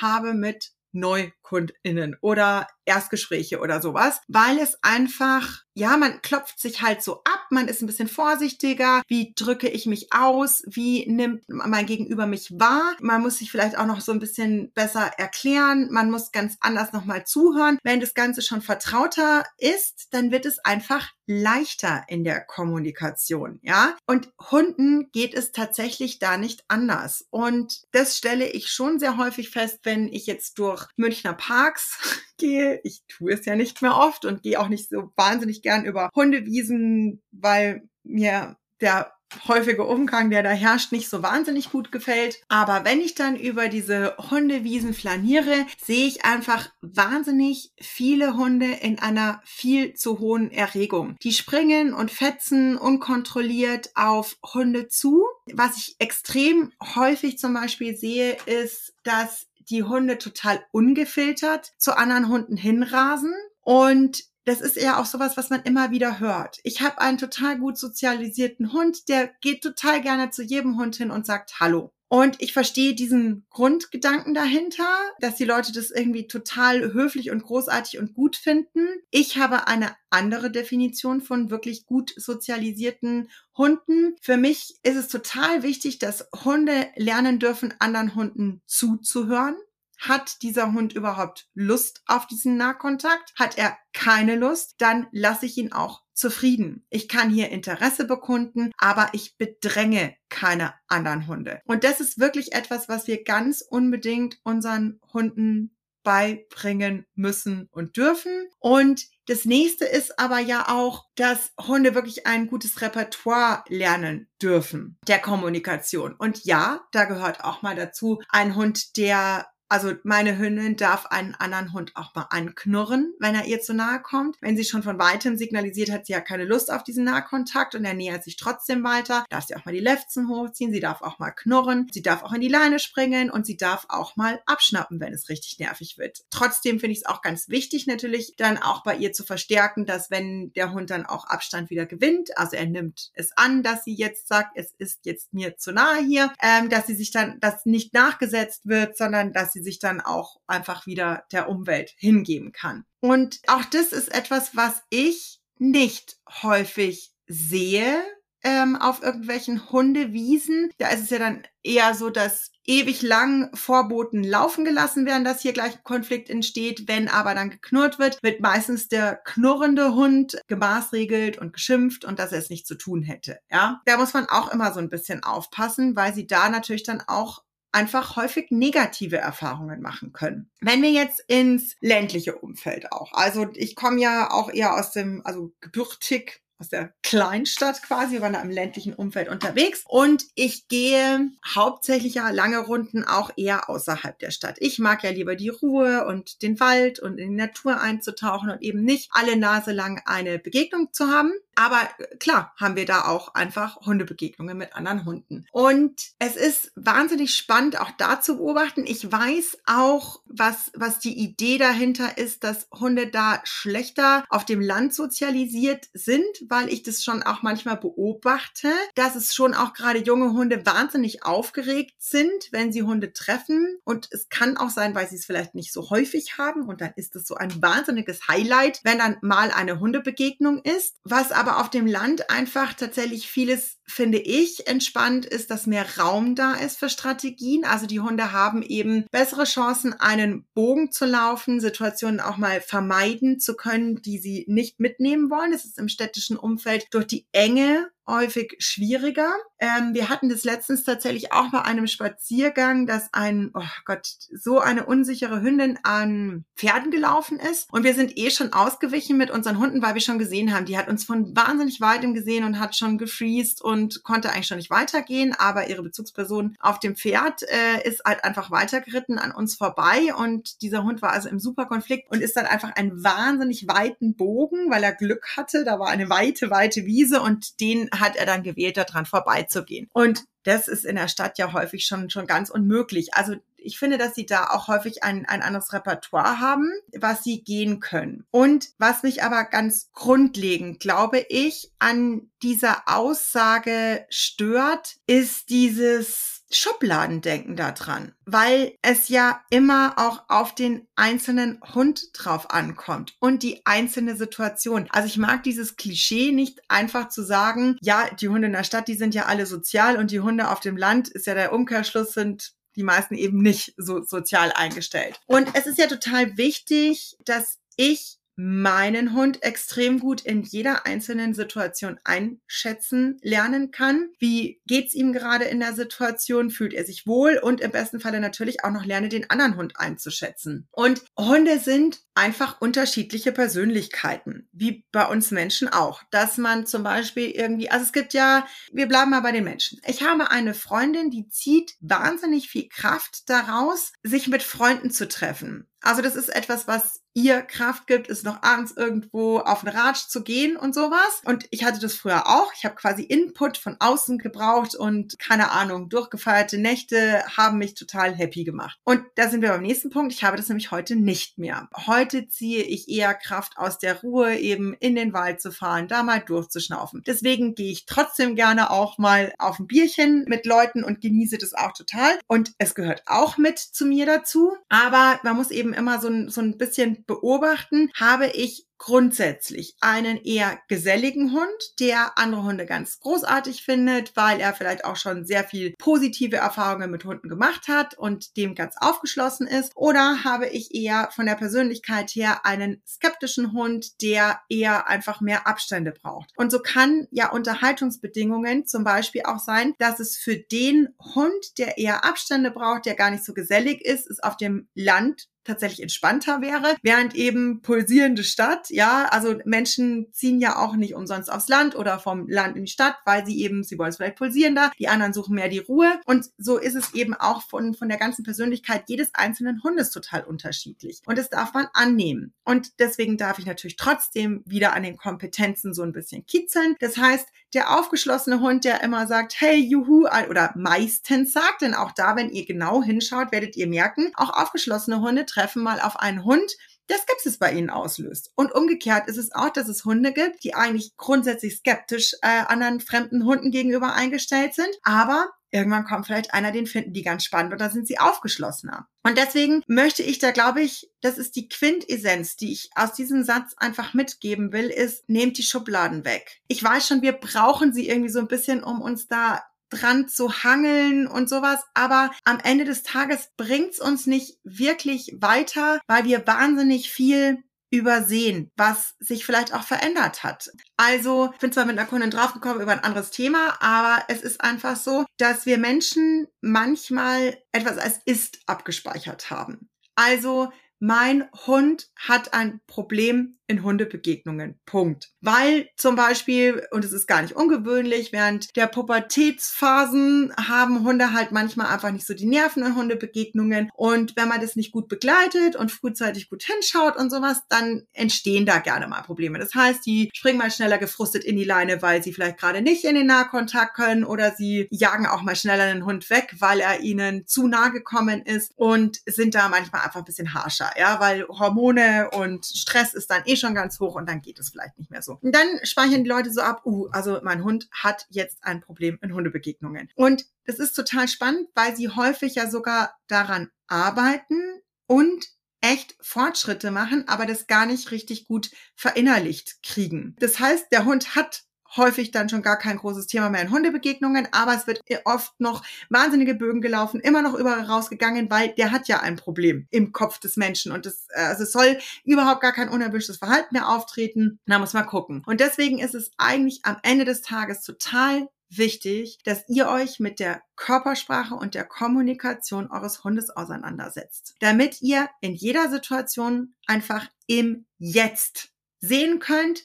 habe 0.00 0.34
mit 0.34 0.71
NeukundInnen 0.92 2.16
oder 2.20 2.66
Erstgespräche 2.84 3.60
oder 3.60 3.80
sowas, 3.80 4.20
weil 4.28 4.58
es 4.58 4.76
einfach, 4.82 5.62
ja, 5.74 5.96
man 5.96 6.20
klopft 6.22 6.58
sich 6.58 6.82
halt 6.82 7.02
so 7.02 7.18
ab, 7.18 7.46
man 7.50 7.68
ist 7.68 7.80
ein 7.80 7.86
bisschen 7.86 8.08
vorsichtiger, 8.08 9.02
wie 9.06 9.32
drücke 9.36 9.68
ich 9.68 9.86
mich 9.86 10.12
aus, 10.12 10.62
wie 10.66 11.06
nimmt 11.06 11.44
mein 11.48 11.86
Gegenüber 11.86 12.26
mich 12.26 12.50
wahr, 12.58 12.96
man 13.00 13.22
muss 13.22 13.38
sich 13.38 13.50
vielleicht 13.50 13.78
auch 13.78 13.86
noch 13.86 14.00
so 14.00 14.12
ein 14.12 14.18
bisschen 14.18 14.72
besser 14.72 15.12
erklären, 15.16 15.88
man 15.90 16.10
muss 16.10 16.32
ganz 16.32 16.56
anders 16.60 16.92
nochmal 16.92 17.24
zuhören. 17.24 17.78
Wenn 17.82 18.00
das 18.00 18.14
Ganze 18.14 18.42
schon 18.42 18.62
vertrauter 18.62 19.44
ist, 19.58 20.08
dann 20.10 20.30
wird 20.32 20.46
es 20.46 20.58
einfach 20.58 21.08
leichter 21.40 22.04
in 22.08 22.24
der 22.24 22.40
Kommunikation, 22.40 23.58
ja. 23.62 23.96
Und 24.06 24.32
Hunden 24.50 25.10
geht 25.12 25.34
es 25.34 25.52
tatsächlich 25.52 26.18
da 26.18 26.36
nicht 26.36 26.64
anders. 26.68 27.26
Und 27.30 27.82
das 27.92 28.16
stelle 28.16 28.48
ich 28.48 28.68
schon 28.68 28.98
sehr 28.98 29.16
häufig 29.16 29.50
fest, 29.50 29.80
wenn 29.84 30.08
ich 30.08 30.26
jetzt 30.26 30.58
durch 30.58 30.86
Münchner 30.96 31.34
Parks 31.34 31.98
gehe. 32.38 32.80
Ich 32.84 33.02
tue 33.08 33.32
es 33.32 33.44
ja 33.44 33.56
nicht 33.56 33.82
mehr 33.82 33.96
oft 33.96 34.24
und 34.24 34.42
gehe 34.42 34.60
auch 34.60 34.68
nicht 34.68 34.88
so 34.88 35.12
wahnsinnig 35.16 35.62
gern 35.62 35.84
über 35.84 36.10
Hundewiesen, 36.14 37.22
weil 37.30 37.82
mir 38.02 38.56
der 38.80 39.12
häufige 39.46 39.84
Umgang, 39.84 40.30
der 40.30 40.42
da 40.42 40.50
herrscht, 40.50 40.92
nicht 40.92 41.08
so 41.08 41.22
wahnsinnig 41.22 41.70
gut 41.70 41.92
gefällt. 41.92 42.40
Aber 42.48 42.84
wenn 42.84 43.00
ich 43.00 43.14
dann 43.14 43.36
über 43.36 43.68
diese 43.68 44.16
Hundewiesen 44.30 44.94
flaniere, 44.94 45.66
sehe 45.82 46.06
ich 46.06 46.24
einfach 46.24 46.70
wahnsinnig 46.80 47.72
viele 47.80 48.36
Hunde 48.36 48.66
in 48.66 48.98
einer 48.98 49.40
viel 49.44 49.94
zu 49.94 50.18
hohen 50.18 50.50
Erregung. 50.50 51.16
Die 51.22 51.32
springen 51.32 51.94
und 51.94 52.10
fetzen 52.10 52.76
unkontrolliert 52.76 53.90
auf 53.94 54.36
Hunde 54.54 54.88
zu. 54.88 55.24
Was 55.52 55.76
ich 55.76 55.96
extrem 55.98 56.72
häufig 56.94 57.38
zum 57.38 57.54
Beispiel 57.54 57.96
sehe, 57.96 58.36
ist, 58.46 58.94
dass 59.02 59.46
die 59.70 59.82
Hunde 59.82 60.18
total 60.18 60.64
ungefiltert 60.72 61.72
zu 61.78 61.96
anderen 61.96 62.28
Hunden 62.28 62.56
hinrasen 62.56 63.32
und 63.62 64.24
das 64.44 64.60
ist 64.60 64.76
ja 64.76 65.00
auch 65.00 65.06
sowas, 65.06 65.36
was 65.36 65.50
man 65.50 65.62
immer 65.62 65.90
wieder 65.90 66.20
hört. 66.20 66.58
Ich 66.64 66.80
habe 66.80 67.00
einen 67.00 67.18
total 67.18 67.58
gut 67.58 67.78
sozialisierten 67.78 68.72
Hund, 68.72 69.08
der 69.08 69.30
geht 69.40 69.62
total 69.62 70.00
gerne 70.00 70.30
zu 70.30 70.42
jedem 70.42 70.78
Hund 70.78 70.96
hin 70.96 71.10
und 71.10 71.26
sagt 71.26 71.60
Hallo. 71.60 71.92
Und 72.12 72.42
ich 72.42 72.52
verstehe 72.52 72.94
diesen 72.94 73.46
Grundgedanken 73.48 74.34
dahinter, 74.34 74.84
dass 75.20 75.36
die 75.36 75.46
Leute 75.46 75.72
das 75.72 75.90
irgendwie 75.90 76.26
total 76.26 76.92
höflich 76.92 77.30
und 77.30 77.42
großartig 77.42 77.98
und 77.98 78.12
gut 78.12 78.36
finden. 78.36 78.86
Ich 79.10 79.38
habe 79.38 79.66
eine 79.66 79.96
andere 80.10 80.50
Definition 80.50 81.22
von 81.22 81.48
wirklich 81.48 81.86
gut 81.86 82.12
sozialisierten 82.14 83.30
Hunden. 83.56 84.14
Für 84.20 84.36
mich 84.36 84.74
ist 84.82 84.96
es 84.96 85.08
total 85.08 85.62
wichtig, 85.62 86.00
dass 86.00 86.28
Hunde 86.44 86.88
lernen 86.96 87.38
dürfen, 87.38 87.72
anderen 87.78 88.14
Hunden 88.14 88.60
zuzuhören. 88.66 89.56
Hat 90.02 90.42
dieser 90.42 90.72
Hund 90.72 90.94
überhaupt 90.94 91.48
Lust 91.54 92.02
auf 92.06 92.26
diesen 92.26 92.56
Nahkontakt? 92.56 93.32
Hat 93.36 93.56
er 93.56 93.78
keine 93.92 94.34
Lust? 94.34 94.74
Dann 94.78 95.06
lasse 95.12 95.46
ich 95.46 95.56
ihn 95.56 95.72
auch 95.72 96.02
zufrieden. 96.12 96.84
Ich 96.90 97.08
kann 97.08 97.30
hier 97.30 97.50
Interesse 97.50 98.04
bekunden, 98.04 98.72
aber 98.78 99.10
ich 99.12 99.38
bedränge 99.38 100.16
keine 100.28 100.74
anderen 100.88 101.28
Hunde. 101.28 101.60
Und 101.66 101.84
das 101.84 102.00
ist 102.00 102.18
wirklich 102.18 102.52
etwas, 102.52 102.88
was 102.88 103.06
wir 103.06 103.22
ganz 103.22 103.62
unbedingt 103.62 104.38
unseren 104.42 104.98
Hunden 105.12 105.76
beibringen 106.02 107.06
müssen 107.14 107.68
und 107.70 107.96
dürfen. 107.96 108.48
Und 108.58 109.06
das 109.26 109.44
nächste 109.44 109.84
ist 109.84 110.18
aber 110.18 110.40
ja 110.40 110.68
auch, 110.68 111.04
dass 111.14 111.52
Hunde 111.60 111.94
wirklich 111.94 112.26
ein 112.26 112.48
gutes 112.48 112.80
Repertoire 112.82 113.62
lernen 113.68 114.28
dürfen 114.40 114.98
der 115.06 115.20
Kommunikation. 115.20 116.14
Und 116.14 116.44
ja, 116.44 116.80
da 116.90 117.04
gehört 117.04 117.44
auch 117.44 117.62
mal 117.62 117.76
dazu 117.76 118.20
ein 118.28 118.56
Hund, 118.56 118.96
der 118.96 119.46
also 119.72 119.94
meine 120.02 120.36
Hündin 120.36 120.76
darf 120.76 121.06
einen 121.06 121.34
anderen 121.34 121.72
Hund 121.72 121.92
auch 121.94 122.14
mal 122.14 122.26
anknurren, 122.28 123.14
wenn 123.18 123.34
er 123.34 123.46
ihr 123.46 123.62
zu 123.62 123.72
nahe 123.72 124.02
kommt. 124.02 124.36
Wenn 124.42 124.54
sie 124.54 124.66
schon 124.66 124.82
von 124.82 124.98
weitem 124.98 125.38
signalisiert 125.38 125.90
hat, 125.90 126.04
sie 126.04 126.14
hat 126.14 126.26
keine 126.26 126.44
Lust 126.44 126.70
auf 126.70 126.84
diesen 126.84 127.04
Nahkontakt 127.04 127.74
und 127.74 127.86
er 127.86 127.94
nähert 127.94 128.22
sich 128.22 128.36
trotzdem 128.36 128.84
weiter, 128.84 129.24
darf 129.30 129.46
sie 129.46 129.56
auch 129.56 129.64
mal 129.64 129.72
die 129.72 129.80
Lefzen 129.80 130.28
hochziehen, 130.28 130.74
sie 130.74 130.80
darf 130.80 131.00
auch 131.00 131.18
mal 131.18 131.30
knurren, 131.30 131.88
sie 131.90 132.02
darf 132.02 132.22
auch 132.22 132.34
in 132.34 132.42
die 132.42 132.48
Leine 132.48 132.80
springen 132.80 133.30
und 133.30 133.46
sie 133.46 133.56
darf 133.56 133.86
auch 133.88 134.14
mal 134.14 134.42
abschnappen, 134.44 135.00
wenn 135.00 135.14
es 135.14 135.30
richtig 135.30 135.58
nervig 135.58 135.96
wird. 135.96 136.26
Trotzdem 136.28 136.78
finde 136.78 136.92
ich 136.92 136.98
es 136.98 137.06
auch 137.06 137.22
ganz 137.22 137.48
wichtig 137.48 137.86
natürlich, 137.86 138.34
dann 138.36 138.58
auch 138.58 138.82
bei 138.82 138.94
ihr 138.96 139.14
zu 139.14 139.24
verstärken, 139.24 139.86
dass 139.86 140.10
wenn 140.10 140.52
der 140.52 140.74
Hund 140.74 140.90
dann 140.90 141.06
auch 141.06 141.24
Abstand 141.24 141.70
wieder 141.70 141.86
gewinnt, 141.86 142.36
also 142.36 142.56
er 142.56 142.66
nimmt 142.66 143.10
es 143.14 143.34
an, 143.38 143.62
dass 143.62 143.84
sie 143.84 143.94
jetzt 143.94 144.28
sagt, 144.28 144.50
es 144.54 144.74
ist 144.76 145.06
jetzt 145.06 145.32
mir 145.32 145.56
zu 145.56 145.72
nahe 145.72 146.04
hier, 146.04 146.30
ähm, 146.42 146.68
dass 146.68 146.86
sie 146.86 146.94
sich 146.94 147.10
dann, 147.10 147.40
dass 147.40 147.64
nicht 147.64 147.94
nachgesetzt 147.94 148.66
wird, 148.66 148.98
sondern 148.98 149.32
dass 149.32 149.54
sie 149.54 149.61
sich 149.62 149.78
dann 149.78 150.00
auch 150.00 150.36
einfach 150.46 150.86
wieder 150.86 151.24
der 151.32 151.48
Umwelt 151.48 151.92
hingeben 151.96 152.52
kann. 152.52 152.84
Und 153.00 153.40
auch 153.46 153.64
das 153.64 153.92
ist 153.92 154.14
etwas, 154.14 154.56
was 154.56 154.82
ich 154.90 155.40
nicht 155.58 156.16
häufig 156.42 157.12
sehe 157.26 158.02
ähm, 158.44 158.76
auf 158.76 159.02
irgendwelchen 159.02 159.70
Hundewiesen. 159.70 160.70
Da 160.78 160.88
ist 160.88 161.02
es 161.02 161.10
ja 161.10 161.18
dann 161.18 161.42
eher 161.62 161.94
so, 161.94 162.10
dass 162.10 162.50
ewig 162.64 163.02
lang 163.02 163.54
Vorboten 163.54 164.22
laufen 164.22 164.64
gelassen 164.64 165.06
werden, 165.06 165.24
dass 165.24 165.42
hier 165.42 165.52
gleich 165.52 165.76
ein 165.76 165.84
Konflikt 165.84 166.30
entsteht. 166.30 166.88
Wenn 166.88 167.08
aber 167.08 167.34
dann 167.34 167.50
geknurrt 167.50 167.98
wird, 167.98 168.22
wird 168.22 168.40
meistens 168.40 168.88
der 168.88 169.16
knurrende 169.16 169.94
Hund 169.94 170.40
gemaßregelt 170.48 171.38
und 171.38 171.52
geschimpft 171.52 172.04
und 172.04 172.18
dass 172.18 172.32
er 172.32 172.38
es 172.38 172.50
nicht 172.50 172.66
zu 172.66 172.74
tun 172.74 173.02
hätte. 173.02 173.38
Ja, 173.50 173.80
da 173.84 173.96
muss 173.96 174.14
man 174.14 174.26
auch 174.26 174.52
immer 174.52 174.72
so 174.72 174.80
ein 174.80 174.90
bisschen 174.90 175.22
aufpassen, 175.22 175.96
weil 175.96 176.14
sie 176.14 176.26
da 176.26 176.48
natürlich 176.48 176.84
dann 176.84 177.02
auch 177.06 177.42
einfach 177.72 178.16
häufig 178.16 178.50
negative 178.50 179.16
Erfahrungen 179.16 179.80
machen 179.80 180.12
können. 180.12 180.50
Wenn 180.60 180.82
wir 180.82 180.90
jetzt 180.90 181.20
ins 181.26 181.76
ländliche 181.80 182.36
Umfeld 182.36 182.92
auch, 182.92 183.12
also 183.14 183.48
ich 183.54 183.74
komme 183.74 184.00
ja 184.00 184.30
auch 184.30 184.52
eher 184.52 184.74
aus 184.76 184.92
dem, 184.92 185.22
also 185.24 185.52
gebürtig 185.60 186.42
aus 186.62 186.68
der 186.68 186.94
Kleinstadt 187.02 187.82
quasi, 187.82 188.22
wir 188.22 188.30
da 188.30 188.40
im 188.40 188.50
ländlichen 188.50 188.94
Umfeld 188.94 189.28
unterwegs 189.28 189.82
und 189.88 190.26
ich 190.36 190.68
gehe 190.68 191.32
hauptsächlich 191.44 192.14
ja 192.14 192.30
lange 192.30 192.58
Runden 192.60 193.02
auch 193.02 193.32
eher 193.36 193.68
außerhalb 193.68 194.16
der 194.20 194.30
Stadt. 194.30 194.58
Ich 194.60 194.78
mag 194.78 195.02
ja 195.02 195.10
lieber 195.10 195.34
die 195.34 195.48
Ruhe 195.48 196.06
und 196.06 196.40
den 196.42 196.60
Wald 196.60 197.00
und 197.00 197.18
in 197.18 197.30
die 197.30 197.36
Natur 197.36 197.80
einzutauchen 197.80 198.48
und 198.48 198.62
eben 198.62 198.84
nicht 198.84 199.10
alle 199.12 199.36
Nase 199.36 199.72
lang 199.72 200.02
eine 200.04 200.38
Begegnung 200.38 200.92
zu 200.92 201.08
haben. 201.08 201.32
Aber 201.54 201.88
äh, 201.98 202.16
klar, 202.16 202.52
haben 202.56 202.76
wir 202.76 202.86
da 202.86 203.04
auch 203.04 203.34
einfach 203.34 203.76
Hundebegegnungen 203.76 204.56
mit 204.56 204.74
anderen 204.74 205.04
Hunden. 205.04 205.46
Und 205.52 206.12
es 206.18 206.36
ist 206.36 206.72
wahnsinnig 206.76 207.34
spannend, 207.34 207.80
auch 207.80 207.90
da 207.98 208.20
zu 208.20 208.38
beobachten. 208.38 208.84
Ich 208.86 209.10
weiß 209.10 209.58
auch, 209.66 210.20
was, 210.26 210.70
was 210.74 210.98
die 210.98 211.18
Idee 211.18 211.58
dahinter 211.58 212.18
ist, 212.18 212.44
dass 212.44 212.68
Hunde 212.72 213.08
da 213.08 213.40
schlechter 213.44 214.24
auf 214.28 214.44
dem 214.44 214.60
Land 214.60 214.94
sozialisiert 214.94 215.88
sind, 215.92 216.24
weil 216.48 216.68
ich 216.68 216.82
das 216.82 217.04
schon 217.04 217.22
auch 217.22 217.42
manchmal 217.42 217.76
beobachte, 217.76 218.72
dass 218.94 219.16
es 219.16 219.34
schon 219.34 219.54
auch 219.54 219.74
gerade 219.74 220.00
junge 220.00 220.32
Hunde 220.32 220.64
wahnsinnig 220.64 221.24
aufgeregt 221.24 221.94
sind, 221.98 222.48
wenn 222.50 222.72
sie 222.72 222.82
Hunde 222.82 223.12
treffen. 223.12 223.78
Und 223.84 224.08
es 224.10 224.28
kann 224.28 224.56
auch 224.56 224.70
sein, 224.70 224.94
weil 224.94 225.08
sie 225.08 225.16
es 225.16 225.26
vielleicht 225.26 225.54
nicht 225.54 225.72
so 225.72 225.90
häufig 225.90 226.38
haben. 226.38 226.68
Und 226.68 226.80
dann 226.80 226.92
ist 226.96 227.14
es 227.16 227.26
so 227.26 227.34
ein 227.34 227.62
wahnsinniges 227.62 228.28
Highlight, 228.28 228.80
wenn 228.84 228.98
dann 228.98 229.18
mal 229.20 229.50
eine 229.50 229.80
Hundebegegnung 229.80 230.62
ist. 230.62 230.96
Was 231.04 231.32
aber 231.32 231.41
auf 231.48 231.70
dem 231.70 231.86
Land 231.86 232.30
einfach 232.30 232.74
tatsächlich 232.74 233.28
vieles, 233.28 233.78
finde 233.92 234.18
ich, 234.18 234.66
entspannt 234.66 235.26
ist, 235.26 235.50
dass 235.50 235.66
mehr 235.66 235.86
Raum 235.98 236.34
da 236.34 236.54
ist 236.54 236.78
für 236.78 236.88
Strategien. 236.88 237.64
Also 237.64 237.86
die 237.86 238.00
Hunde 238.00 238.32
haben 238.32 238.62
eben 238.62 239.06
bessere 239.10 239.44
Chancen, 239.44 239.92
einen 239.92 240.44
Bogen 240.54 240.90
zu 240.90 241.04
laufen, 241.04 241.60
Situationen 241.60 242.20
auch 242.20 242.36
mal 242.36 242.60
vermeiden 242.60 243.38
zu 243.38 243.54
können, 243.54 244.02
die 244.02 244.18
sie 244.18 244.44
nicht 244.48 244.80
mitnehmen 244.80 245.30
wollen. 245.30 245.52
Das 245.52 245.64
ist 245.64 245.78
im 245.78 245.88
städtischen 245.88 246.36
Umfeld 246.36 246.86
durch 246.90 247.06
die 247.06 247.26
Enge 247.32 247.90
häufig 248.06 248.56
schwieriger. 248.58 249.32
Ähm, 249.58 249.94
wir 249.94 250.08
hatten 250.08 250.28
das 250.28 250.44
letztens 250.44 250.84
tatsächlich 250.84 251.32
auch 251.32 251.50
bei 251.50 251.62
einem 251.62 251.86
Spaziergang, 251.86 252.86
dass 252.86 253.12
ein, 253.12 253.50
oh 253.54 253.62
Gott, 253.84 254.06
so 254.32 254.58
eine 254.58 254.86
unsichere 254.86 255.40
Hündin 255.40 255.78
an 255.84 256.44
Pferden 256.56 256.90
gelaufen 256.90 257.38
ist. 257.38 257.72
Und 257.72 257.84
wir 257.84 257.94
sind 257.94 258.18
eh 258.18 258.30
schon 258.30 258.52
ausgewichen 258.52 259.16
mit 259.16 259.30
unseren 259.30 259.58
Hunden, 259.58 259.82
weil 259.82 259.94
wir 259.94 260.00
schon 260.00 260.18
gesehen 260.18 260.52
haben, 260.52 260.66
die 260.66 260.76
hat 260.76 260.88
uns 260.88 261.04
von 261.04 261.34
wahnsinnig 261.36 261.80
weitem 261.80 262.14
gesehen 262.14 262.44
und 262.44 262.58
hat 262.58 262.76
schon 262.76 262.98
gefriest 262.98 263.62
und 263.62 263.81
konnte 264.02 264.30
eigentlich 264.30 264.46
schon 264.46 264.56
nicht 264.56 264.70
weitergehen. 264.70 265.34
Aber 265.38 265.68
ihre 265.68 265.82
Bezugsperson 265.82 266.56
auf 266.60 266.78
dem 266.78 266.96
Pferd 266.96 267.42
äh, 267.42 267.86
ist 267.86 268.02
halt 268.04 268.24
einfach 268.24 268.50
weitergeritten 268.50 269.18
an 269.18 269.32
uns 269.32 269.54
vorbei. 269.54 270.14
Und 270.16 270.62
dieser 270.62 270.84
Hund 270.84 271.02
war 271.02 271.12
also 271.12 271.28
im 271.28 271.38
Superkonflikt 271.38 272.10
und 272.10 272.22
ist 272.22 272.36
dann 272.36 272.46
einfach 272.46 272.74
einen 272.74 273.02
wahnsinnig 273.02 273.66
weiten 273.68 274.14
Bogen, 274.14 274.70
weil 274.70 274.82
er 274.82 274.94
Glück 274.94 275.36
hatte. 275.36 275.64
Da 275.64 275.78
war 275.78 275.88
eine 275.88 276.08
weite, 276.08 276.50
weite 276.50 276.84
Wiese 276.86 277.20
und 277.20 277.60
den 277.60 277.90
hat 277.90 278.16
er 278.16 278.26
dann 278.26 278.42
gewählt, 278.42 278.76
daran 278.76 279.06
vorbeizugehen. 279.06 279.88
Und 279.92 280.24
das 280.44 280.68
ist 280.68 280.84
in 280.84 280.96
der 280.96 281.08
Stadt 281.08 281.38
ja 281.38 281.52
häufig 281.52 281.86
schon, 281.86 282.10
schon 282.10 282.26
ganz 282.26 282.50
unmöglich. 282.50 283.14
Also 283.14 283.36
ich 283.56 283.78
finde, 283.78 283.98
dass 283.98 284.14
sie 284.14 284.26
da 284.26 284.50
auch 284.50 284.68
häufig 284.68 285.02
ein, 285.02 285.24
ein 285.26 285.42
anderes 285.42 285.72
Repertoire 285.72 286.40
haben, 286.40 286.70
was 286.98 287.22
sie 287.22 287.42
gehen 287.42 287.80
können. 287.80 288.24
Und 288.30 288.70
was 288.78 289.02
mich 289.02 289.22
aber 289.22 289.44
ganz 289.44 289.90
grundlegend, 289.92 290.80
glaube 290.80 291.24
ich, 291.28 291.70
an 291.78 292.30
dieser 292.42 292.82
Aussage 292.86 294.04
stört, 294.10 294.96
ist 295.06 295.50
dieses 295.50 296.41
Schubladendenken 296.52 297.56
daran, 297.56 298.14
weil 298.24 298.76
es 298.82 299.08
ja 299.08 299.42
immer 299.50 299.94
auch 299.96 300.24
auf 300.28 300.54
den 300.54 300.86
einzelnen 300.96 301.60
Hund 301.74 302.10
drauf 302.12 302.50
ankommt 302.50 303.16
und 303.20 303.42
die 303.42 303.64
einzelne 303.64 304.16
Situation. 304.16 304.88
Also 304.90 305.06
ich 305.06 305.18
mag 305.18 305.42
dieses 305.42 305.76
Klischee 305.76 306.32
nicht 306.32 306.60
einfach 306.68 307.08
zu 307.08 307.22
sagen, 307.22 307.76
ja, 307.80 308.08
die 308.20 308.28
Hunde 308.28 308.46
in 308.46 308.52
der 308.52 308.64
Stadt, 308.64 308.88
die 308.88 308.94
sind 308.94 309.14
ja 309.14 309.26
alle 309.26 309.46
sozial 309.46 309.96
und 309.96 310.10
die 310.10 310.20
Hunde 310.20 310.50
auf 310.50 310.60
dem 310.60 310.76
Land 310.76 311.08
ist 311.08 311.26
ja 311.26 311.34
der 311.34 311.52
Umkehrschluss 311.52 312.12
sind 312.12 312.52
die 312.76 312.82
meisten 312.82 313.14
eben 313.14 313.42
nicht 313.42 313.74
so 313.76 314.02
sozial 314.02 314.52
eingestellt. 314.52 315.20
Und 315.26 315.48
es 315.54 315.66
ist 315.66 315.78
ja 315.78 315.86
total 315.86 316.36
wichtig, 316.38 317.16
dass 317.24 317.58
ich 317.76 318.18
meinen 318.36 319.14
Hund 319.14 319.42
extrem 319.42 319.98
gut 319.98 320.22
in 320.22 320.42
jeder 320.42 320.86
einzelnen 320.86 321.34
Situation 321.34 321.98
einschätzen 322.04 323.18
lernen 323.22 323.70
kann. 323.70 324.08
Wie 324.18 324.60
geht's 324.66 324.94
ihm 324.94 325.12
gerade 325.12 325.44
in 325.44 325.60
der 325.60 325.74
Situation? 325.74 326.50
Fühlt 326.50 326.74
er 326.74 326.84
sich 326.84 327.06
wohl? 327.06 327.38
Und 327.42 327.60
im 327.60 327.70
besten 327.70 328.00
Falle 328.00 328.20
natürlich 328.20 328.64
auch 328.64 328.70
noch 328.70 328.84
lerne, 328.84 329.08
den 329.08 329.30
anderen 329.30 329.56
Hund 329.56 329.74
einzuschätzen. 329.76 330.68
Und 330.70 331.02
Hunde 331.18 331.58
sind 331.58 332.00
einfach 332.14 332.60
unterschiedliche 332.60 333.32
Persönlichkeiten, 333.32 334.48
wie 334.52 334.84
bei 334.92 335.06
uns 335.06 335.30
Menschen 335.30 335.68
auch. 335.68 336.02
Dass 336.10 336.38
man 336.38 336.66
zum 336.66 336.82
Beispiel 336.82 337.30
irgendwie, 337.30 337.70
also 337.70 337.84
es 337.84 337.92
gibt 337.92 338.14
ja, 338.14 338.46
wir 338.72 338.86
bleiben 338.86 339.10
mal 339.10 339.20
bei 339.20 339.32
den 339.32 339.44
Menschen. 339.44 339.80
Ich 339.86 340.02
habe 340.02 340.30
eine 340.30 340.54
Freundin, 340.54 341.10
die 341.10 341.28
zieht 341.28 341.74
wahnsinnig 341.80 342.48
viel 342.48 342.68
Kraft 342.68 343.28
daraus, 343.28 343.92
sich 344.02 344.28
mit 344.28 344.42
Freunden 344.42 344.90
zu 344.90 345.08
treffen. 345.08 345.66
Also 345.82 346.02
das 346.02 346.16
ist 346.16 346.28
etwas, 346.28 346.66
was 346.66 347.02
ihr 347.14 347.42
Kraft 347.42 347.86
gibt, 347.86 348.08
ist 348.08 348.24
noch 348.24 348.42
abends 348.42 348.72
irgendwo 348.72 349.38
auf 349.38 349.60
den 349.60 349.68
Ratsch 349.68 350.08
zu 350.08 350.22
gehen 350.22 350.56
und 350.56 350.74
sowas. 350.74 351.20
Und 351.24 351.46
ich 351.50 351.64
hatte 351.64 351.78
das 351.78 351.94
früher 351.94 352.26
auch. 352.26 352.52
Ich 352.56 352.64
habe 352.64 352.74
quasi 352.74 353.02
Input 353.02 353.58
von 353.58 353.76
außen 353.78 354.18
gebraucht 354.18 354.74
und 354.74 355.18
keine 355.18 355.50
Ahnung, 355.50 355.88
durchgefeierte 355.88 356.58
Nächte 356.58 357.22
haben 357.36 357.58
mich 357.58 357.74
total 357.74 358.14
happy 358.14 358.44
gemacht. 358.44 358.78
Und 358.84 359.04
da 359.16 359.28
sind 359.28 359.42
wir 359.42 359.50
beim 359.50 359.62
nächsten 359.62 359.90
Punkt. 359.90 360.12
Ich 360.12 360.24
habe 360.24 360.36
das 360.36 360.48
nämlich 360.48 360.70
heute 360.70 360.96
nicht 360.96 361.38
mehr. 361.38 361.68
Heute 361.86 362.28
ziehe 362.28 362.62
ich 362.62 362.88
eher 362.88 363.14
Kraft 363.14 363.58
aus 363.58 363.78
der 363.78 364.00
Ruhe, 364.00 364.36
eben 364.36 364.74
in 364.80 364.94
den 364.94 365.12
Wald 365.12 365.40
zu 365.40 365.52
fahren, 365.52 365.88
da 365.88 366.02
mal 366.02 366.20
durchzuschnaufen. 366.20 367.02
Deswegen 367.06 367.54
gehe 367.54 367.72
ich 367.72 367.84
trotzdem 367.84 368.36
gerne 368.36 368.70
auch 368.70 368.96
mal 368.96 369.32
auf 369.38 369.58
ein 369.58 369.66
Bierchen 369.66 370.24
mit 370.28 370.46
Leuten 370.46 370.82
und 370.82 371.00
genieße 371.00 371.36
das 371.38 371.52
auch 371.52 371.72
total. 371.72 372.18
Und 372.26 372.52
es 372.58 372.74
gehört 372.74 373.02
auch 373.06 373.36
mit 373.36 373.58
zu 373.58 373.84
mir 373.84 374.06
dazu. 374.06 374.56
Aber 374.68 375.20
man 375.22 375.36
muss 375.36 375.50
eben 375.50 375.71
immer 375.74 376.00
so 376.00 376.08
ein, 376.08 376.28
so 376.28 376.40
ein 376.40 376.58
bisschen 376.58 377.04
beobachten, 377.06 377.90
habe 377.94 378.28
ich 378.28 378.66
grundsätzlich 378.82 379.76
einen 379.80 380.16
eher 380.16 380.58
geselligen 380.66 381.32
Hund, 381.32 381.78
der 381.78 382.18
andere 382.18 382.42
Hunde 382.42 382.66
ganz 382.66 382.98
großartig 382.98 383.62
findet, 383.62 384.16
weil 384.16 384.40
er 384.40 384.54
vielleicht 384.54 384.84
auch 384.84 384.96
schon 384.96 385.24
sehr 385.24 385.44
viel 385.44 385.72
positive 385.78 386.38
Erfahrungen 386.38 386.90
mit 386.90 387.04
Hunden 387.04 387.28
gemacht 387.28 387.68
hat 387.68 387.96
und 387.96 388.36
dem 388.36 388.56
ganz 388.56 388.74
aufgeschlossen 388.80 389.46
ist. 389.46 389.70
Oder 389.76 390.24
habe 390.24 390.48
ich 390.48 390.74
eher 390.74 391.10
von 391.14 391.26
der 391.26 391.36
Persönlichkeit 391.36 392.10
her 392.10 392.44
einen 392.44 392.82
skeptischen 392.84 393.52
Hund, 393.52 394.02
der 394.02 394.40
eher 394.48 394.88
einfach 394.88 395.20
mehr 395.20 395.46
Abstände 395.46 395.92
braucht. 395.92 396.30
Und 396.36 396.50
so 396.50 396.58
kann 396.58 397.06
ja 397.12 397.30
Unterhaltungsbedingungen 397.30 398.66
zum 398.66 398.82
Beispiel 398.82 399.22
auch 399.26 399.38
sein, 399.38 399.74
dass 399.78 400.00
es 400.00 400.16
für 400.16 400.36
den 400.36 400.88
Hund, 401.14 401.56
der 401.56 401.78
eher 401.78 402.04
Abstände 402.04 402.50
braucht, 402.50 402.86
der 402.86 402.96
gar 402.96 403.12
nicht 403.12 403.24
so 403.24 403.32
gesellig 403.32 403.80
ist, 403.84 404.10
ist 404.10 404.24
auf 404.24 404.36
dem 404.36 404.66
Land 404.74 405.28
tatsächlich 405.44 405.82
entspannter 405.82 406.40
wäre, 406.40 406.76
während 406.82 407.14
eben 407.14 407.62
pulsierende 407.62 408.24
Stadt, 408.24 408.70
ja, 408.72 409.06
also 409.10 409.34
Menschen 409.44 410.10
ziehen 410.12 410.40
ja 410.40 410.58
auch 410.58 410.74
nicht 410.76 410.94
umsonst 410.94 411.30
aufs 411.30 411.48
Land 411.48 411.76
oder 411.76 411.98
vom 411.98 412.26
Land 412.28 412.56
in 412.56 412.64
die 412.64 412.70
Stadt, 412.70 412.96
weil 413.04 413.26
sie 413.26 413.42
eben, 413.42 413.62
sie 413.64 413.78
wollen 413.78 413.90
es 413.90 413.96
vielleicht 413.96 414.16
pulsierender, 414.16 414.72
die 414.78 414.88
anderen 414.88 415.12
suchen 415.12 415.34
mehr 415.34 415.48
die 415.48 415.58
Ruhe. 415.58 416.00
Und 416.06 416.30
so 416.38 416.56
ist 416.56 416.74
es 416.74 416.94
eben 416.94 417.12
auch 417.12 417.42
von, 417.42 417.74
von 417.74 417.90
der 417.90 417.98
ganzen 417.98 418.24
Persönlichkeit 418.24 418.84
jedes 418.86 419.14
einzelnen 419.14 419.62
Hundes 419.62 419.90
total 419.90 420.24
unterschiedlich. 420.24 421.02
Und 421.04 421.18
das 421.18 421.28
darf 421.28 421.52
man 421.52 421.68
annehmen. 421.74 422.32
Und 422.44 422.80
deswegen 422.80 423.18
darf 423.18 423.38
ich 423.38 423.44
natürlich 423.44 423.76
trotzdem 423.76 424.42
wieder 424.46 424.72
an 424.72 424.84
den 424.84 424.96
Kompetenzen 424.96 425.74
so 425.74 425.82
ein 425.82 425.92
bisschen 425.92 426.24
kitzeln. 426.24 426.74
Das 426.80 426.96
heißt, 426.96 427.28
der 427.52 427.78
aufgeschlossene 427.78 428.40
Hund, 428.40 428.64
der 428.64 428.82
immer 428.82 429.06
sagt, 429.06 429.38
hey, 429.38 429.56
juhu, 429.56 430.06
oder 430.30 430.52
meistens 430.56 431.32
sagt, 431.32 431.60
denn 431.60 431.74
auch 431.74 431.92
da, 431.92 432.16
wenn 432.16 432.30
ihr 432.30 432.46
genau 432.46 432.82
hinschaut, 432.82 433.32
werdet 433.32 433.56
ihr 433.56 433.66
merken, 433.66 434.12
auch 434.16 434.30
aufgeschlossene 434.30 435.00
Hunde 435.00 435.26
treffen 435.26 435.62
mal 435.62 435.80
auf 435.80 435.96
einen 435.96 436.24
Hund, 436.24 436.56
der 436.88 436.98
Skepsis 436.98 437.38
bei 437.38 437.52
ihnen 437.52 437.70
auslöst. 437.70 438.32
Und 438.34 438.52
umgekehrt 438.52 439.08
ist 439.08 439.18
es 439.18 439.32
auch, 439.32 439.50
dass 439.50 439.68
es 439.68 439.84
Hunde 439.84 440.12
gibt, 440.12 440.44
die 440.44 440.54
eigentlich 440.54 440.96
grundsätzlich 440.96 441.56
skeptisch 441.56 442.14
äh, 442.22 442.44
anderen 442.46 442.80
fremden 442.80 443.24
Hunden 443.24 443.50
gegenüber 443.50 443.94
eingestellt 443.94 444.54
sind, 444.54 444.70
aber 444.82 445.30
irgendwann 445.52 445.84
kommt 445.84 446.06
vielleicht 446.06 446.34
einer, 446.34 446.50
den 446.50 446.66
finden 446.66 446.94
die 446.94 447.02
ganz 447.02 447.24
spannend 447.24 447.52
und 447.52 447.60
da 447.60 447.70
sind 447.70 447.86
sie 447.86 447.98
aufgeschlossener. 447.98 448.88
Und 449.04 449.18
deswegen 449.18 449.62
möchte 449.66 450.02
ich 450.02 450.18
da, 450.18 450.30
glaube 450.30 450.62
ich, 450.62 450.90
das 451.02 451.18
ist 451.18 451.36
die 451.36 451.48
Quintessenz, 451.48 452.36
die 452.36 452.52
ich 452.52 452.70
aus 452.74 452.94
diesem 452.94 453.22
Satz 453.22 453.54
einfach 453.58 453.94
mitgeben 453.94 454.52
will, 454.52 454.70
ist, 454.70 455.08
nehmt 455.08 455.36
die 455.38 455.42
Schubladen 455.42 456.04
weg. 456.04 456.40
Ich 456.48 456.62
weiß 456.64 456.88
schon, 456.88 457.02
wir 457.02 457.12
brauchen 457.12 457.72
sie 457.72 457.88
irgendwie 457.88 458.10
so 458.10 458.18
ein 458.18 458.28
bisschen, 458.28 458.64
um 458.64 458.80
uns 458.80 459.06
da 459.06 459.42
dran 459.72 460.08
zu 460.08 460.44
hangeln 460.44 461.06
und 461.06 461.28
sowas. 461.28 461.60
Aber 461.74 462.10
am 462.24 462.38
Ende 462.40 462.64
des 462.64 462.82
Tages 462.82 463.30
bringt's 463.36 463.80
uns 463.80 464.06
nicht 464.06 464.38
wirklich 464.44 465.16
weiter, 465.18 465.80
weil 465.86 466.04
wir 466.04 466.26
wahnsinnig 466.26 466.90
viel 466.90 467.42
übersehen, 467.72 468.50
was 468.54 468.94
sich 469.00 469.24
vielleicht 469.24 469.54
auch 469.54 469.62
verändert 469.62 470.22
hat. 470.22 470.50
Also, 470.76 471.30
ich 471.32 471.40
bin 471.40 471.52
zwar 471.52 471.64
mit 471.64 471.78
einer 471.78 471.88
Kundin 471.88 472.10
draufgekommen 472.10 472.60
über 472.60 472.72
ein 472.72 472.84
anderes 472.84 473.10
Thema, 473.10 473.56
aber 473.60 474.04
es 474.08 474.20
ist 474.20 474.42
einfach 474.42 474.76
so, 474.76 475.06
dass 475.16 475.46
wir 475.46 475.56
Menschen 475.56 476.28
manchmal 476.42 477.38
etwas 477.50 477.78
als 477.78 477.98
ist 478.04 478.40
abgespeichert 478.46 479.30
haben. 479.30 479.70
Also, 479.94 480.52
mein 480.80 481.30
Hund 481.46 481.88
hat 481.96 482.34
ein 482.34 482.60
Problem 482.66 483.38
in 483.52 483.62
Hundebegegnungen. 483.62 484.58
Punkt. 484.64 485.10
Weil 485.20 485.68
zum 485.76 485.94
Beispiel, 485.94 486.66
und 486.70 486.84
es 486.84 486.92
ist 486.92 487.06
gar 487.06 487.22
nicht 487.22 487.36
ungewöhnlich, 487.36 488.12
während 488.12 488.56
der 488.56 488.66
Pubertätsphasen 488.66 490.34
haben 490.36 490.84
Hunde 490.84 491.12
halt 491.12 491.32
manchmal 491.32 491.66
einfach 491.66 491.90
nicht 491.90 492.06
so 492.06 492.14
die 492.14 492.26
Nerven 492.26 492.64
in 492.64 492.74
Hundebegegnungen. 492.74 493.70
Und 493.74 494.16
wenn 494.16 494.28
man 494.28 494.40
das 494.40 494.56
nicht 494.56 494.72
gut 494.72 494.88
begleitet 494.88 495.54
und 495.54 495.70
frühzeitig 495.70 496.30
gut 496.30 496.42
hinschaut 496.42 496.96
und 496.96 497.10
sowas, 497.10 497.42
dann 497.50 497.82
entstehen 497.92 498.46
da 498.46 498.58
gerne 498.58 498.88
mal 498.88 499.02
Probleme. 499.02 499.38
Das 499.38 499.54
heißt, 499.54 499.84
die 499.84 500.08
springen 500.14 500.38
mal 500.38 500.50
schneller 500.50 500.78
gefrustet 500.78 501.24
in 501.24 501.36
die 501.36 501.44
Leine, 501.44 501.82
weil 501.82 502.02
sie 502.02 502.12
vielleicht 502.12 502.38
gerade 502.38 502.62
nicht 502.62 502.84
in 502.84 502.94
den 502.94 503.06
Nahkontakt 503.06 503.74
können 503.74 504.04
oder 504.04 504.32
sie 504.32 504.66
jagen 504.70 505.06
auch 505.06 505.22
mal 505.22 505.36
schneller 505.36 505.72
den 505.72 505.84
Hund 505.84 506.08
weg, 506.08 506.34
weil 506.38 506.60
er 506.60 506.80
ihnen 506.80 507.26
zu 507.26 507.46
nah 507.46 507.68
gekommen 507.68 508.22
ist 508.22 508.52
und 508.56 509.00
sind 509.06 509.34
da 509.34 509.48
manchmal 509.50 509.82
einfach 509.82 510.00
ein 510.00 510.04
bisschen 510.04 510.32
harscher, 510.32 510.70
ja, 510.78 510.98
weil 511.00 511.26
Hormone 511.28 512.10
und 512.12 512.46
Stress 512.46 512.94
ist 512.94 513.10
dann 513.10 513.22
eh 513.26 513.36
schon 513.42 513.54
ganz 513.54 513.78
hoch 513.78 513.96
und 513.96 514.08
dann 514.08 514.22
geht 514.22 514.38
es 514.38 514.48
vielleicht 514.48 514.78
nicht 514.78 514.90
mehr 514.90 515.02
so. 515.02 515.18
Und 515.20 515.34
dann 515.34 515.46
speichern 515.64 516.04
die 516.04 516.10
Leute 516.10 516.32
so 516.32 516.40
ab, 516.40 516.64
uh, 516.64 516.88
also 516.92 517.20
mein 517.22 517.44
Hund 517.44 517.68
hat 517.70 518.06
jetzt 518.08 518.38
ein 518.42 518.62
Problem 518.62 518.98
in 519.02 519.12
Hundebegegnungen. 519.12 519.90
Und 519.94 520.24
das 520.46 520.58
ist 520.58 520.72
total 520.72 521.08
spannend, 521.08 521.48
weil 521.54 521.76
sie 521.76 521.90
häufig 521.90 522.36
ja 522.36 522.48
sogar 522.48 522.96
daran 523.08 523.50
arbeiten 523.66 524.40
und 524.86 525.26
echt 525.60 525.96
Fortschritte 526.00 526.70
machen, 526.70 527.04
aber 527.06 527.26
das 527.26 527.46
gar 527.46 527.66
nicht 527.66 527.90
richtig 527.90 528.26
gut 528.26 528.50
verinnerlicht 528.74 529.62
kriegen. 529.62 530.16
Das 530.18 530.40
heißt, 530.40 530.72
der 530.72 530.84
Hund 530.84 531.14
hat 531.14 531.44
häufig 531.76 532.10
dann 532.10 532.28
schon 532.28 532.42
gar 532.42 532.58
kein 532.58 532.78
großes 532.78 533.06
Thema 533.06 533.30
mehr 533.30 533.42
in 533.42 533.50
Hundebegegnungen, 533.50 534.28
aber 534.32 534.54
es 534.54 534.66
wird 534.66 534.80
oft 535.04 535.38
noch 535.40 535.64
wahnsinnige 535.90 536.34
Bögen 536.34 536.60
gelaufen, 536.60 537.00
immer 537.00 537.22
noch 537.22 537.34
überall 537.34 537.64
rausgegangen, 537.64 538.30
weil 538.30 538.50
der 538.50 538.70
hat 538.70 538.88
ja 538.88 539.00
ein 539.00 539.16
Problem 539.16 539.66
im 539.70 539.92
Kopf 539.92 540.18
des 540.18 540.36
Menschen 540.36 540.72
und 540.72 540.86
das, 540.86 541.06
äh, 541.10 541.20
also 541.20 541.44
es 541.44 541.52
soll 541.52 541.78
überhaupt 542.04 542.40
gar 542.40 542.52
kein 542.52 542.68
unerwünschtes 542.68 543.18
Verhalten 543.18 543.54
mehr 543.54 543.68
auftreten. 543.68 544.38
Da 544.46 544.58
muss 544.58 544.72
man 544.72 544.86
gucken. 544.86 545.22
Und 545.26 545.40
deswegen 545.40 545.78
ist 545.78 545.94
es 545.94 546.10
eigentlich 546.18 546.60
am 546.64 546.76
Ende 546.82 547.04
des 547.04 547.22
Tages 547.22 547.62
total 547.62 548.28
wichtig, 548.56 549.18
dass 549.24 549.48
ihr 549.48 549.68
euch 549.68 549.98
mit 549.98 550.20
der 550.20 550.42
Körpersprache 550.56 551.34
und 551.34 551.54
der 551.54 551.64
Kommunikation 551.64 552.70
eures 552.70 553.04
Hundes 553.04 553.30
auseinandersetzt, 553.30 554.34
damit 554.40 554.82
ihr 554.82 555.08
in 555.20 555.34
jeder 555.34 555.70
Situation 555.70 556.54
einfach 556.66 557.08
im 557.26 557.66
Jetzt 557.78 558.50
sehen 558.80 559.20
könnt, 559.20 559.64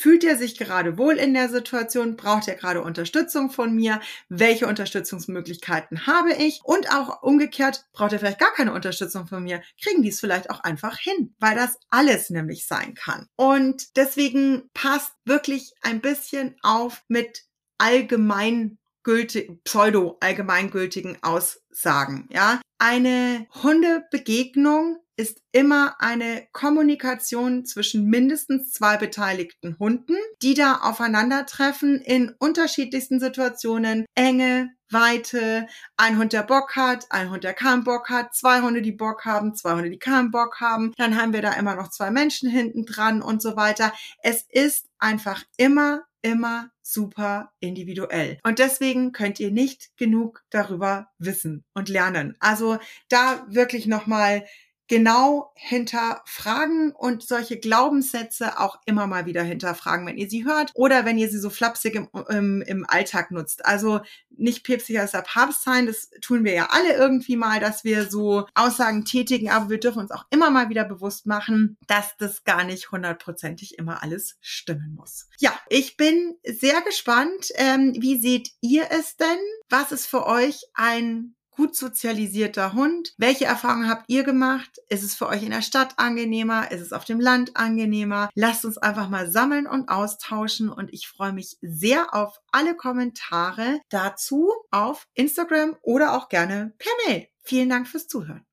Fühlt 0.00 0.22
er 0.22 0.36
sich 0.36 0.56
gerade 0.56 0.96
wohl 0.96 1.14
in 1.14 1.34
der 1.34 1.48
Situation? 1.48 2.16
Braucht 2.16 2.46
er 2.46 2.54
gerade 2.54 2.82
Unterstützung 2.82 3.50
von 3.50 3.74
mir? 3.74 4.00
Welche 4.28 4.68
Unterstützungsmöglichkeiten 4.68 6.06
habe 6.06 6.34
ich? 6.34 6.60
Und 6.62 6.94
auch 6.94 7.20
umgekehrt, 7.22 7.84
braucht 7.92 8.12
er 8.12 8.20
vielleicht 8.20 8.38
gar 8.38 8.52
keine 8.52 8.72
Unterstützung 8.72 9.26
von 9.26 9.42
mir? 9.42 9.60
Kriegen 9.82 10.02
die 10.02 10.10
es 10.10 10.20
vielleicht 10.20 10.50
auch 10.50 10.60
einfach 10.60 10.96
hin, 10.98 11.34
weil 11.40 11.56
das 11.56 11.80
alles 11.90 12.30
nämlich 12.30 12.68
sein 12.68 12.94
kann. 12.94 13.26
Und 13.34 13.96
deswegen 13.96 14.70
passt 14.72 15.14
wirklich 15.24 15.72
ein 15.82 16.00
bisschen 16.00 16.54
auf 16.62 17.02
mit 17.08 17.42
allgemeingültigen, 17.78 19.60
pseudo-allgemeingültigen 19.64 21.18
Aussagen, 21.24 22.28
ja. 22.30 22.60
Eine 22.78 23.48
Hundebegegnung 23.64 25.00
ist 25.18 25.42
immer 25.50 25.96
eine 25.98 26.46
Kommunikation 26.52 27.64
zwischen 27.66 28.06
mindestens 28.06 28.70
zwei 28.70 28.96
beteiligten 28.96 29.76
Hunden, 29.78 30.16
die 30.42 30.54
da 30.54 30.76
aufeinandertreffen 30.82 32.00
in 32.00 32.34
unterschiedlichsten 32.38 33.18
Situationen. 33.18 34.06
Enge, 34.14 34.70
Weite, 34.90 35.66
ein 35.96 36.18
Hund, 36.18 36.32
der 36.32 36.44
Bock 36.44 36.76
hat, 36.76 37.10
ein 37.10 37.30
Hund, 37.30 37.42
der 37.42 37.52
keinen 37.52 37.82
Bock 37.84 38.08
hat, 38.08 38.34
zwei 38.34 38.60
Hunde, 38.60 38.80
die 38.80 38.92
Bock 38.92 39.24
haben, 39.24 39.54
zwei 39.56 39.72
Hunde, 39.72 39.90
die 39.90 39.98
keinen 39.98 40.30
Bock 40.30 40.60
haben. 40.60 40.92
Dann 40.96 41.20
haben 41.20 41.32
wir 41.32 41.42
da 41.42 41.52
immer 41.54 41.74
noch 41.74 41.88
zwei 41.88 42.10
Menschen 42.10 42.48
hinten 42.48 42.86
dran 42.86 43.20
und 43.20 43.42
so 43.42 43.56
weiter. 43.56 43.92
Es 44.22 44.46
ist 44.48 44.86
einfach 44.98 45.44
immer 45.56 46.04
immer 46.22 46.70
super 46.82 47.52
individuell. 47.60 48.38
Und 48.42 48.58
deswegen 48.58 49.12
könnt 49.12 49.38
ihr 49.40 49.50
nicht 49.50 49.96
genug 49.96 50.42
darüber 50.50 51.08
wissen 51.18 51.64
und 51.74 51.88
lernen. 51.88 52.36
Also 52.40 52.78
da 53.08 53.46
wirklich 53.48 53.86
nochmal 53.86 54.44
genau 54.88 55.52
hinterfragen 55.54 56.92
und 56.92 57.22
solche 57.22 57.58
Glaubenssätze 57.58 58.58
auch 58.58 58.80
immer 58.86 59.06
mal 59.06 59.26
wieder 59.26 59.42
hinterfragen, 59.42 60.06
wenn 60.06 60.16
ihr 60.16 60.28
sie 60.28 60.44
hört 60.44 60.72
oder 60.74 61.04
wenn 61.04 61.18
ihr 61.18 61.28
sie 61.28 61.38
so 61.38 61.50
flapsig 61.50 61.94
im, 61.94 62.08
im, 62.30 62.62
im 62.62 62.86
Alltag 62.88 63.30
nutzt. 63.30 63.64
Also 63.66 64.00
nicht 64.30 64.64
päpstlicher 64.64 65.02
als 65.02 65.12
der 65.12 65.22
Papst 65.22 65.62
sein, 65.62 65.86
das 65.86 66.10
tun 66.22 66.44
wir 66.44 66.54
ja 66.54 66.68
alle 66.70 66.94
irgendwie 66.94 67.36
mal, 67.36 67.60
dass 67.60 67.84
wir 67.84 68.08
so 68.08 68.46
Aussagen 68.54 69.04
tätigen, 69.04 69.50
aber 69.50 69.68
wir 69.68 69.80
dürfen 69.80 70.00
uns 70.00 70.10
auch 70.10 70.24
immer 70.30 70.50
mal 70.50 70.70
wieder 70.70 70.84
bewusst 70.84 71.26
machen, 71.26 71.76
dass 71.86 72.16
das 72.16 72.44
gar 72.44 72.64
nicht 72.64 72.90
hundertprozentig 72.90 73.78
immer 73.78 74.02
alles 74.02 74.36
stimmen 74.40 74.94
muss. 74.94 75.28
Ja, 75.38 75.52
ich 75.68 75.96
bin 75.96 76.36
sehr 76.44 76.80
gespannt. 76.82 77.52
Ähm, 77.56 77.94
wie 77.98 78.20
seht 78.20 78.52
ihr 78.60 78.86
es 78.90 79.16
denn? 79.16 79.26
Was 79.68 79.92
ist 79.92 80.06
für 80.06 80.26
euch 80.26 80.62
ein 80.74 81.34
gut 81.58 81.74
sozialisierter 81.74 82.72
Hund. 82.72 83.14
Welche 83.18 83.46
Erfahrungen 83.46 83.90
habt 83.90 84.04
ihr 84.06 84.22
gemacht? 84.22 84.70
Ist 84.88 85.02
es 85.02 85.16
für 85.16 85.26
euch 85.26 85.42
in 85.42 85.50
der 85.50 85.60
Stadt 85.62 85.94
angenehmer? 85.96 86.70
Ist 86.70 86.80
es 86.80 86.92
auf 86.92 87.04
dem 87.04 87.18
Land 87.18 87.56
angenehmer? 87.56 88.30
Lasst 88.36 88.64
uns 88.64 88.78
einfach 88.78 89.08
mal 89.08 89.28
sammeln 89.28 89.66
und 89.66 89.88
austauschen 89.88 90.70
und 90.70 90.92
ich 90.92 91.08
freue 91.08 91.32
mich 91.32 91.58
sehr 91.60 92.14
auf 92.14 92.38
alle 92.52 92.76
Kommentare 92.76 93.80
dazu 93.88 94.52
auf 94.70 95.08
Instagram 95.14 95.76
oder 95.82 96.16
auch 96.16 96.28
gerne 96.28 96.74
per 96.78 96.92
Mail. 97.08 97.26
Vielen 97.42 97.68
Dank 97.68 97.88
fürs 97.88 98.06
Zuhören. 98.06 98.46